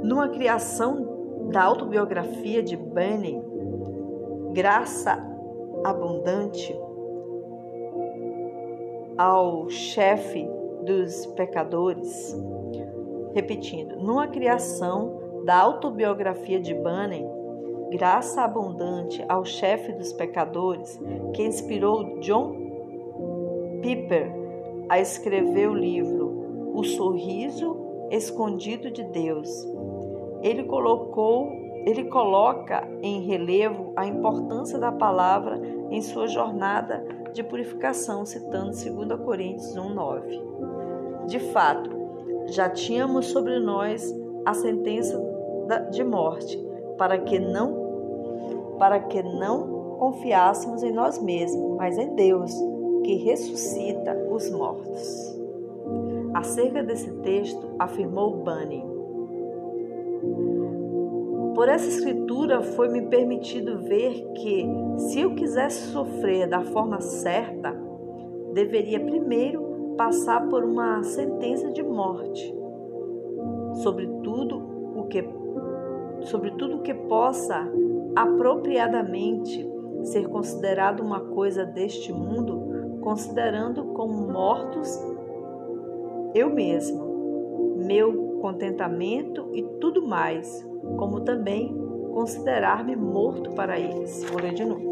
[0.02, 3.40] Numa criação da autobiografia de Bunny,
[4.52, 5.24] Graça
[5.84, 6.78] Abundante,
[9.16, 10.48] ao chefe
[10.84, 12.36] dos pecadores,
[13.34, 17.28] repetindo, numa criação da autobiografia de Bunyan,
[17.90, 21.00] Graça Abundante ao chefe dos pecadores,
[21.34, 22.54] que inspirou John
[23.82, 24.32] Piper
[24.88, 27.76] a escrever o livro O Sorriso
[28.10, 29.48] Escondido de Deus.
[30.42, 31.50] Ele colocou,
[31.90, 35.60] ele coloca em relevo a importância da palavra
[35.90, 41.26] em sua jornada de purificação, citando 2 Coríntios 1:9.
[41.26, 41.90] De fato,
[42.46, 44.14] já tínhamos sobre nós
[44.44, 45.20] a sentença
[45.90, 46.58] de morte,
[46.98, 47.88] para que não
[48.78, 52.50] para que não confiássemos em nós mesmos, mas em Deus,
[53.04, 55.38] que ressuscita os mortos.
[56.32, 58.82] Acerca desse texto, afirmou Bunny:
[61.60, 67.78] Por essa escritura foi-me permitido ver que, se eu quisesse sofrer da forma certa,
[68.54, 72.50] deveria primeiro passar por uma sentença de morte
[73.82, 74.56] sobre tudo
[74.96, 75.22] o que
[76.22, 77.70] sobre tudo o que possa
[78.16, 79.70] apropriadamente
[80.04, 84.98] ser considerado uma coisa deste mundo, considerando como mortos
[86.34, 90.66] eu mesmo, meu contentamento e tudo mais,
[90.96, 91.74] como também
[92.12, 94.24] considerar-me morto para eles.
[94.24, 94.90] Vou ler de novo.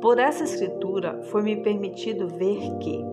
[0.00, 3.04] Por essa escritura foi-me permitido ver que,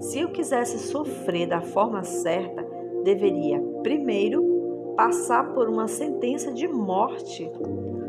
[0.00, 2.66] se eu quisesse sofrer da forma certa,
[3.04, 7.50] deveria primeiro passar por uma sentença de morte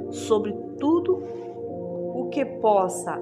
[0.09, 1.21] sobre tudo
[2.15, 3.19] o que possa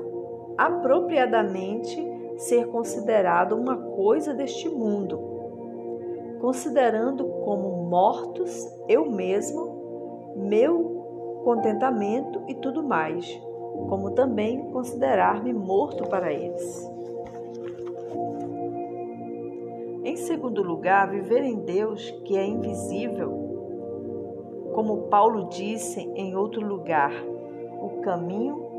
[0.57, 5.30] apropriadamente ser considerado uma coisa deste mundo,
[6.41, 13.39] considerando como mortos eu mesmo, meu contentamento e tudo mais,
[13.87, 16.91] como também considerar-me morto para eles.
[20.03, 27.13] Em segundo lugar, viver em Deus, que é invisível, como Paulo disse em outro lugar,
[27.81, 28.71] o caminho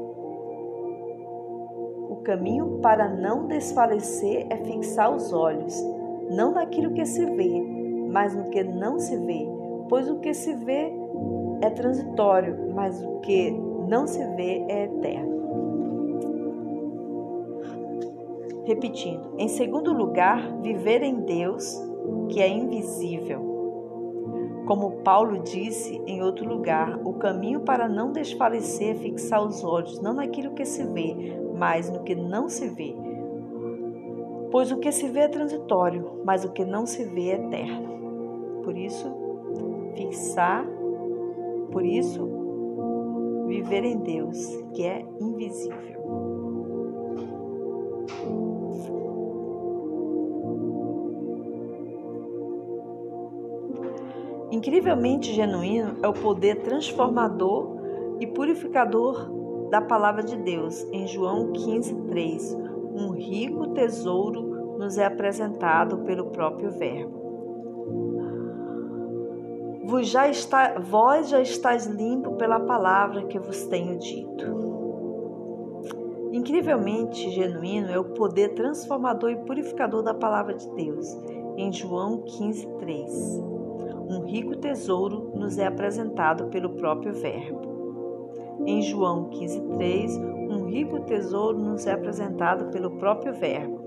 [2.08, 5.74] o caminho para não desfalecer é fixar os olhos,
[6.30, 7.62] não naquilo que se vê,
[8.10, 9.46] mas no que não se vê,
[9.88, 10.92] pois o que se vê
[11.60, 13.50] é transitório, mas o que
[13.88, 15.32] não se vê é eterno.
[18.64, 21.80] Repetindo, em segundo lugar, viver em Deus,
[22.28, 23.50] que é invisível.
[24.66, 30.00] Como Paulo disse em outro lugar, o caminho para não desfalecer é fixar os olhos
[30.00, 32.94] não naquilo que se vê, mas no que não se vê.
[34.52, 38.62] Pois o que se vê é transitório, mas o que não se vê é eterno.
[38.62, 39.10] Por isso,
[39.96, 40.64] fixar,
[41.72, 42.28] por isso,
[43.46, 44.38] viver em Deus,
[44.74, 46.02] que é invisível.
[54.50, 57.78] Incrivelmente genuíno é o poder transformador
[58.20, 59.30] e purificador
[59.70, 60.86] da palavra de Deus.
[60.92, 62.61] Em João 15:3,
[62.92, 67.22] um rico tesouro nos é apresentado pelo próprio Verbo.
[69.84, 74.62] Vós já, está, vós já estáis limpo pela palavra que vos tenho dito.
[76.32, 81.06] Incrivelmente genuíno é o poder transformador e purificador da palavra de Deus.
[81.56, 83.52] Em João 15:3
[84.12, 87.72] um rico tesouro nos é apresentado pelo próprio Verbo.
[88.66, 90.41] Em João 15,3, um
[90.72, 93.82] rico tesouro nos é apresentado pelo próprio Verbo.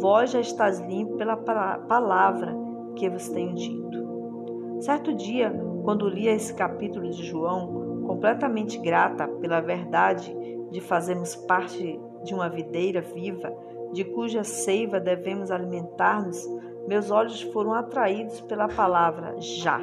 [0.00, 2.52] Vós já estás limpo pela palavra
[2.96, 4.80] que vos tenho dito.
[4.80, 5.52] Certo dia,
[5.84, 10.36] quando li esse capítulo de João, completamente grata pela verdade
[10.72, 13.54] de fazermos parte de uma videira viva,
[13.92, 16.44] de cuja seiva devemos alimentar-nos,
[16.88, 19.80] meus olhos foram atraídos pela palavra já.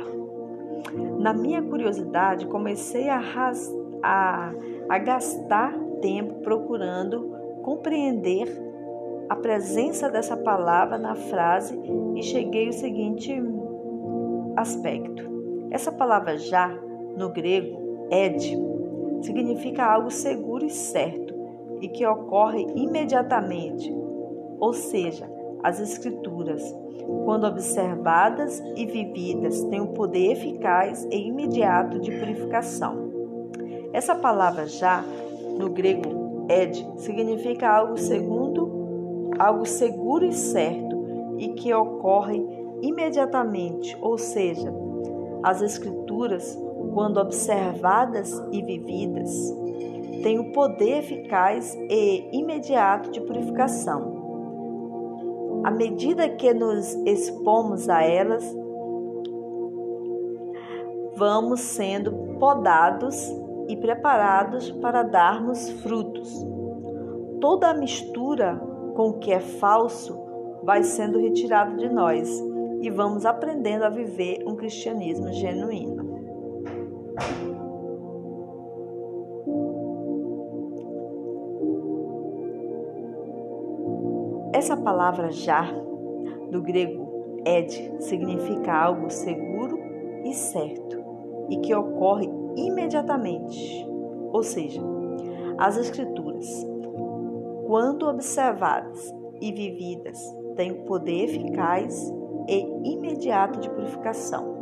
[1.17, 3.73] Na minha curiosidade, comecei a, ras,
[4.03, 4.51] a,
[4.89, 7.29] a gastar tempo procurando
[7.61, 8.47] compreender
[9.29, 11.79] a presença dessa palavra na frase
[12.15, 13.31] e cheguei ao seguinte
[14.55, 15.29] aspecto.
[15.69, 16.67] Essa palavra já,
[17.15, 18.57] no grego, ed,
[19.21, 21.35] significa algo seguro e certo
[21.79, 23.93] e que ocorre imediatamente,
[24.59, 25.29] ou seja,
[25.61, 26.75] as Escrituras,
[27.25, 33.08] quando observadas e vividas, têm um poder eficaz e imediato de purificação.
[33.91, 35.03] Essa palavra já,
[35.57, 40.97] no grego ed, significa algo segundo, algo seguro e certo
[41.37, 42.45] e que ocorre
[42.81, 44.73] imediatamente, ou seja,
[45.43, 46.57] as escrituras,
[46.93, 49.29] quando observadas e vividas,
[50.21, 54.19] têm o poder eficaz e imediato de purificação.
[55.63, 58.43] À medida que nos expomos a elas,
[61.15, 63.29] vamos sendo podados
[63.69, 66.45] e preparados para darmos frutos.
[67.39, 68.57] Toda a mistura
[68.95, 70.19] com o que é falso
[70.63, 72.27] vai sendo retirada de nós
[72.81, 76.09] e vamos aprendendo a viver um cristianismo genuíno.
[84.51, 85.71] Essa palavra já,
[86.51, 89.79] do grego ed, significa algo seguro
[90.25, 90.99] e certo
[91.49, 93.87] e que ocorre imediatamente.
[94.31, 94.81] Ou seja,
[95.57, 96.47] as Escrituras,
[97.65, 100.17] quando observadas e vividas,
[100.55, 102.13] têm o poder eficaz
[102.47, 104.57] e imediato de purificação.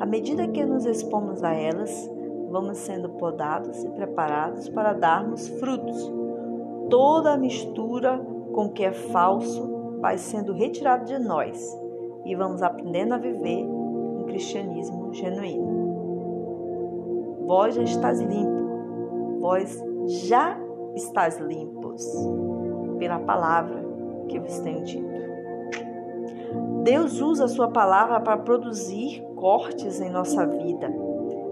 [0.00, 2.10] À medida que nos expomos a elas,
[2.50, 6.12] vamos sendo podados e preparados para darmos frutos.
[6.90, 8.18] Toda a mistura
[8.52, 11.58] com que é falso vai sendo retirada de nós
[12.24, 15.83] e vamos aprendendo a viver um cristianismo genuíno.
[17.46, 19.82] Vós já estás limpo, vós
[20.28, 20.58] já
[20.94, 22.06] estás limpos
[22.98, 23.84] pela palavra
[24.28, 25.14] que vos tenho dito.
[26.82, 30.92] Deus usa a sua palavra para produzir cortes em nossa vida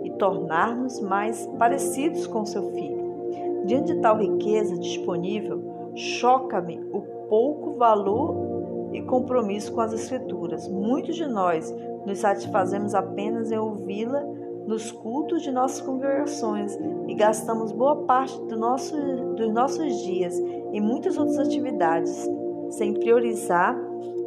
[0.03, 3.65] e tornar-nos mais parecidos com seu filho.
[3.67, 10.69] Diante de tal riqueza disponível, choca-me o pouco valor e compromisso com as Escrituras.
[10.69, 11.75] Muitos de nós
[12.07, 14.23] nos satisfazemos apenas em ouvi-la
[14.67, 16.77] nos cultos de nossas congregações
[17.09, 18.97] e gastamos boa parte do nosso,
[19.35, 20.39] dos nossos dias
[20.73, 22.29] em muitas outras atividades,
[22.71, 23.77] sem priorizar,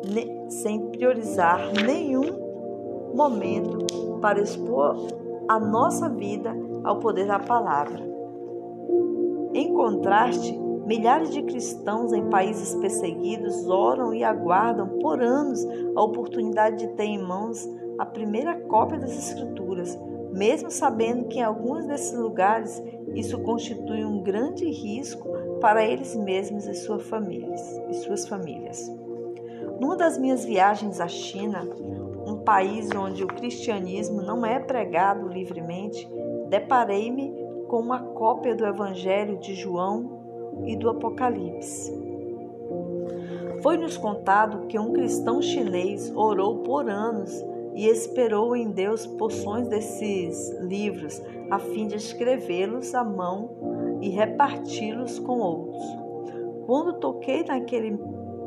[0.08, 2.46] ne, sem priorizar nenhum
[3.16, 3.86] momento
[4.22, 5.08] para expor
[5.48, 8.04] a nossa vida ao poder da palavra.
[9.54, 15.66] Em contraste, milhares de cristãos em países perseguidos oram e aguardam por anos
[15.96, 17.68] a oportunidade de ter em mãos
[17.98, 19.98] a primeira cópia das Escrituras,
[20.36, 22.84] mesmo sabendo que em alguns desses lugares
[23.16, 25.30] isso constitui um grande risco
[25.62, 27.62] para eles mesmos e suas famílias.
[27.90, 28.86] E suas famílias.
[29.80, 31.62] Numa das minhas viagens à China,
[32.28, 36.08] um país onde o cristianismo não é pregado livremente,
[36.50, 37.34] deparei-me
[37.70, 41.94] com uma cópia do Evangelho de João e do Apocalipse.
[43.62, 47.44] Foi-nos contado que um cristão chinês orou por anos
[47.76, 51.22] e esperou em Deus porções desses livros,
[51.52, 55.84] a fim de escrevê-los à mão e reparti-los com outros.
[56.66, 58.00] Quando toquei naquele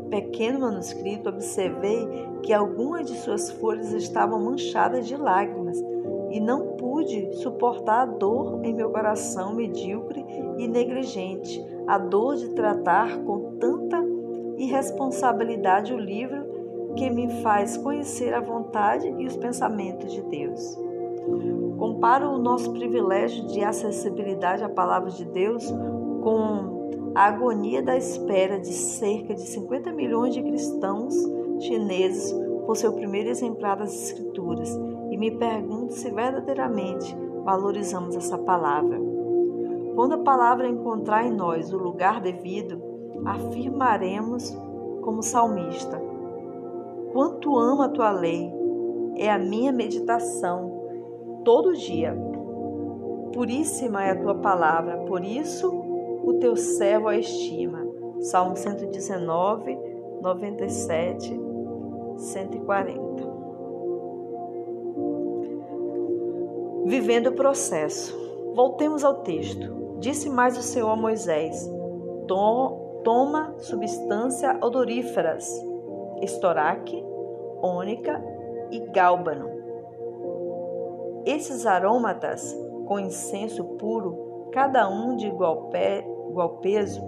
[0.09, 2.09] pequeno manuscrito, observei
[2.43, 5.79] que algumas de suas folhas estavam manchadas de lágrimas
[6.31, 10.25] e não pude suportar a dor em meu coração medíocre
[10.59, 14.03] e negligente, a dor de tratar com tanta
[14.57, 16.48] irresponsabilidade o livro
[16.99, 20.77] que me faz conhecer a vontade e os pensamentos de Deus.
[21.79, 25.65] Comparo o nosso privilégio de acessibilidade à palavra de Deus
[26.23, 31.15] com a agonia da espera de cerca de 50 milhões de cristãos
[31.61, 32.35] chineses
[32.67, 34.69] por seu primeiro exemplar das Escrituras
[35.11, 38.99] e me pergunto se verdadeiramente valorizamos essa palavra.
[39.95, 42.83] Quando a palavra encontrar em nós o lugar devido,
[43.25, 44.51] afirmaremos
[45.01, 46.08] como salmista:
[47.13, 48.53] Quanto amo a tua lei,
[49.17, 52.17] é a minha meditação todo dia.
[53.33, 55.69] Puríssima é a tua palavra, por isso
[56.23, 57.87] o teu servo a estima.
[58.21, 59.79] Salmo 119,
[60.21, 61.41] 97,
[62.17, 63.29] 140.
[66.85, 68.17] Vivendo o processo.
[68.55, 69.97] Voltemos ao texto.
[69.99, 71.71] Disse mais o Senhor a Moisés:
[72.27, 75.68] Toma substância odoríferas
[76.23, 77.05] estoraque,
[77.63, 78.23] ônica
[78.71, 79.49] e gálbano.
[81.25, 82.57] Esses aromatas
[82.87, 85.71] com incenso puro, cada um de igual,
[86.29, 87.03] igual peso,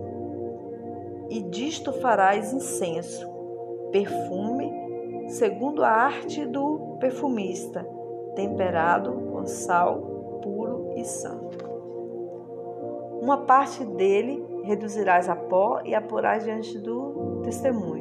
[1.31, 3.29] e disto farás incenso,
[3.91, 7.87] perfume, segundo a arte do perfumista,
[8.35, 10.01] temperado com sal
[10.43, 11.71] puro e santo.
[13.23, 18.00] Uma parte dele reduzirás a pó e a porás diante do testemunho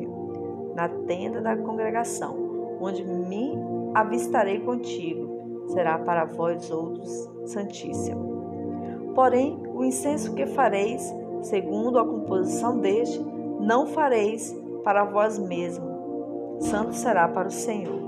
[0.79, 3.51] na tenda da congregação, onde me
[3.93, 5.27] avistarei contigo.
[5.67, 9.11] Será para vós outros santíssimo.
[9.13, 11.03] Porém, o incenso que fareis,
[11.41, 13.19] segundo a composição deste,
[13.59, 16.57] não fareis para vós mesmo.
[16.59, 17.99] Santo será para o Senhor.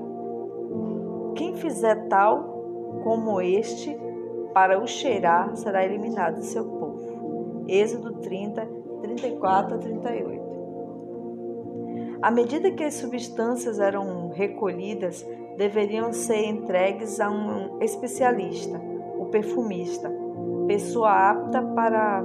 [1.35, 3.97] Quem fizer tal como este,
[4.53, 7.65] para o cheirar, será eliminado do seu povo.
[7.67, 8.65] Êxodo 30,
[9.01, 10.30] 34 a 38.
[12.21, 15.25] À medida que as substâncias eram recolhidas,
[15.57, 18.79] deveriam ser entregues a um especialista,
[19.17, 20.11] o perfumista,
[20.67, 22.23] pessoa apta para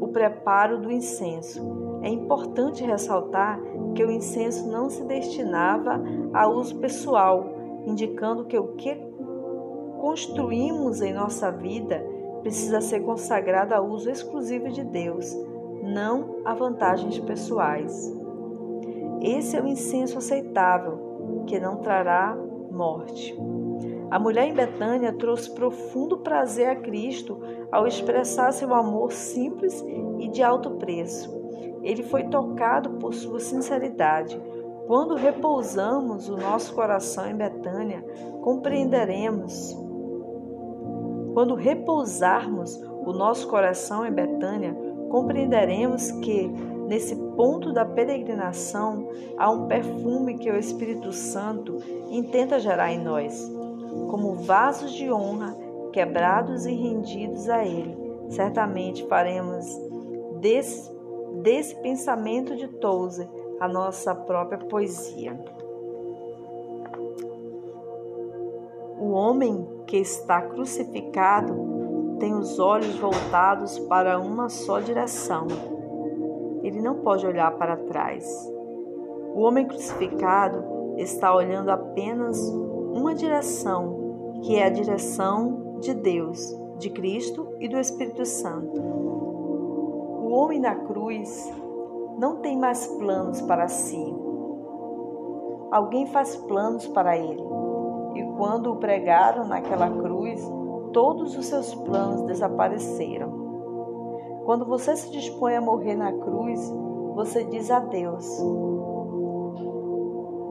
[0.00, 2.00] o preparo do incenso.
[2.02, 3.60] É importante ressaltar
[3.94, 6.02] que o incenso não se destinava
[6.34, 7.46] a uso pessoal,
[7.86, 8.96] indicando que o que
[10.00, 12.04] construímos em nossa vida
[12.42, 15.32] precisa ser consagrado a uso exclusivo de Deus,
[15.82, 18.15] não a vantagens pessoais.
[19.20, 22.36] Esse é o incenso aceitável, que não trará
[22.70, 23.36] morte.
[24.10, 27.40] A mulher em Betânia trouxe profundo prazer a Cristo
[27.72, 29.84] ao expressar seu amor simples
[30.18, 31.34] e de alto preço.
[31.82, 34.40] Ele foi tocado por sua sinceridade.
[34.86, 38.04] Quando repousamos o nosso coração em Betânia,
[38.42, 39.76] compreenderemos.
[41.34, 44.74] Quando repousarmos o nosso coração em Betânia,
[45.10, 46.50] compreenderemos que
[46.86, 51.78] Nesse ponto da peregrinação, há um perfume que o Espírito Santo
[52.08, 53.50] intenta gerar em nós,
[54.08, 55.56] como vasos de honra
[55.92, 57.96] quebrados e rendidos a Ele.
[58.28, 59.66] Certamente faremos
[60.40, 60.92] desse,
[61.42, 63.28] desse pensamento de Tozer
[63.58, 65.36] a nossa própria poesia.
[69.00, 75.75] O homem que está crucificado tem os olhos voltados para uma só direção
[76.66, 78.26] ele não pode olhar para trás.
[79.34, 80.64] O homem crucificado
[80.96, 82.36] está olhando apenas
[82.92, 88.80] uma direção, que é a direção de Deus, de Cristo e do Espírito Santo.
[88.80, 91.54] O homem na cruz
[92.18, 94.14] não tem mais planos para si.
[95.70, 97.44] Alguém faz planos para ele.
[98.14, 100.42] E quando o pregaram naquela cruz,
[100.92, 103.45] todos os seus planos desapareceram.
[104.46, 106.72] Quando você se dispõe a morrer na cruz,
[107.16, 108.24] você diz a Deus: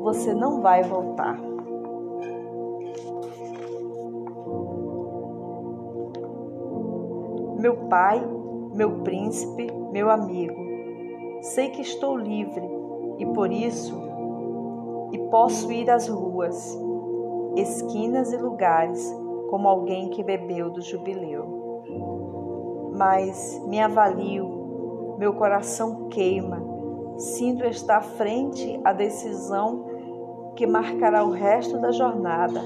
[0.01, 1.39] você não vai voltar.
[7.57, 8.21] Meu pai,
[8.73, 10.61] meu príncipe, meu amigo,
[11.41, 12.69] sei que estou livre
[13.17, 13.97] e por isso
[15.13, 16.77] e posso ir às ruas,
[17.55, 19.09] esquinas e lugares
[19.49, 22.24] como alguém que bebeu do jubileu
[22.97, 26.61] mas me avalio, meu coração queima,
[27.17, 29.85] sinto estar frente à decisão
[30.55, 32.61] que marcará o resto da jornada.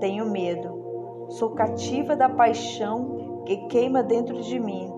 [0.00, 4.92] Tenho medo, sou cativa da paixão que queima dentro de mim.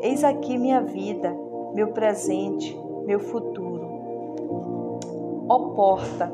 [0.00, 1.36] Eis aqui minha vida,
[1.74, 3.86] meu presente, meu futuro.
[5.48, 6.32] Ó porta,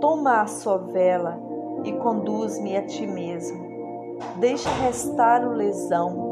[0.00, 1.40] toma a sua vela
[1.84, 3.70] e conduz-me a ti mesmo.
[4.36, 6.29] Deixa restar o lesão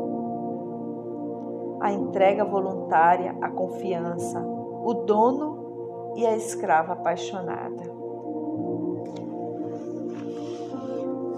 [1.81, 7.85] a entrega voluntária, a confiança, o dono e a escrava apaixonada.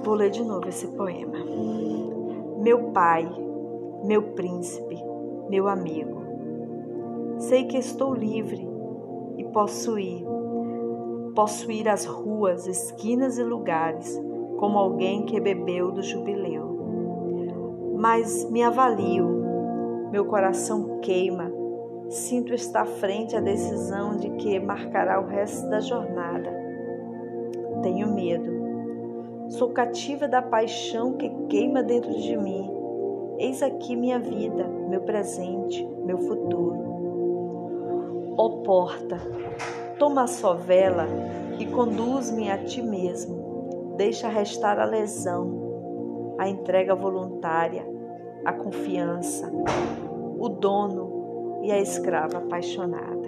[0.03, 1.39] Vou ler de novo esse poema.
[2.59, 3.31] Meu pai,
[4.05, 4.99] meu príncipe,
[5.49, 6.23] meu amigo,
[7.39, 8.67] sei que estou livre
[9.37, 10.25] e posso ir.
[11.35, 14.21] Posso ir às ruas, esquinas e lugares,
[14.59, 16.79] como alguém que bebeu do jubileu.
[17.97, 19.40] Mas me avalio
[20.11, 21.51] meu coração queima.
[22.09, 26.53] Sinto estar frente à decisão de que marcará o resto da jornada.
[27.83, 28.51] Tenho medo.
[29.49, 32.69] Sou cativa da paixão que queima dentro de mim.
[33.39, 36.91] Eis aqui minha vida, meu presente, meu futuro.
[38.37, 39.19] Ó oh, porta,
[39.99, 41.07] toma a sua vela
[41.59, 43.95] e conduz-me a ti mesmo.
[43.97, 47.85] Deixa restar a lesão, a entrega voluntária,
[48.45, 49.51] a confiança,
[50.39, 53.20] o dono e a escrava apaixonada.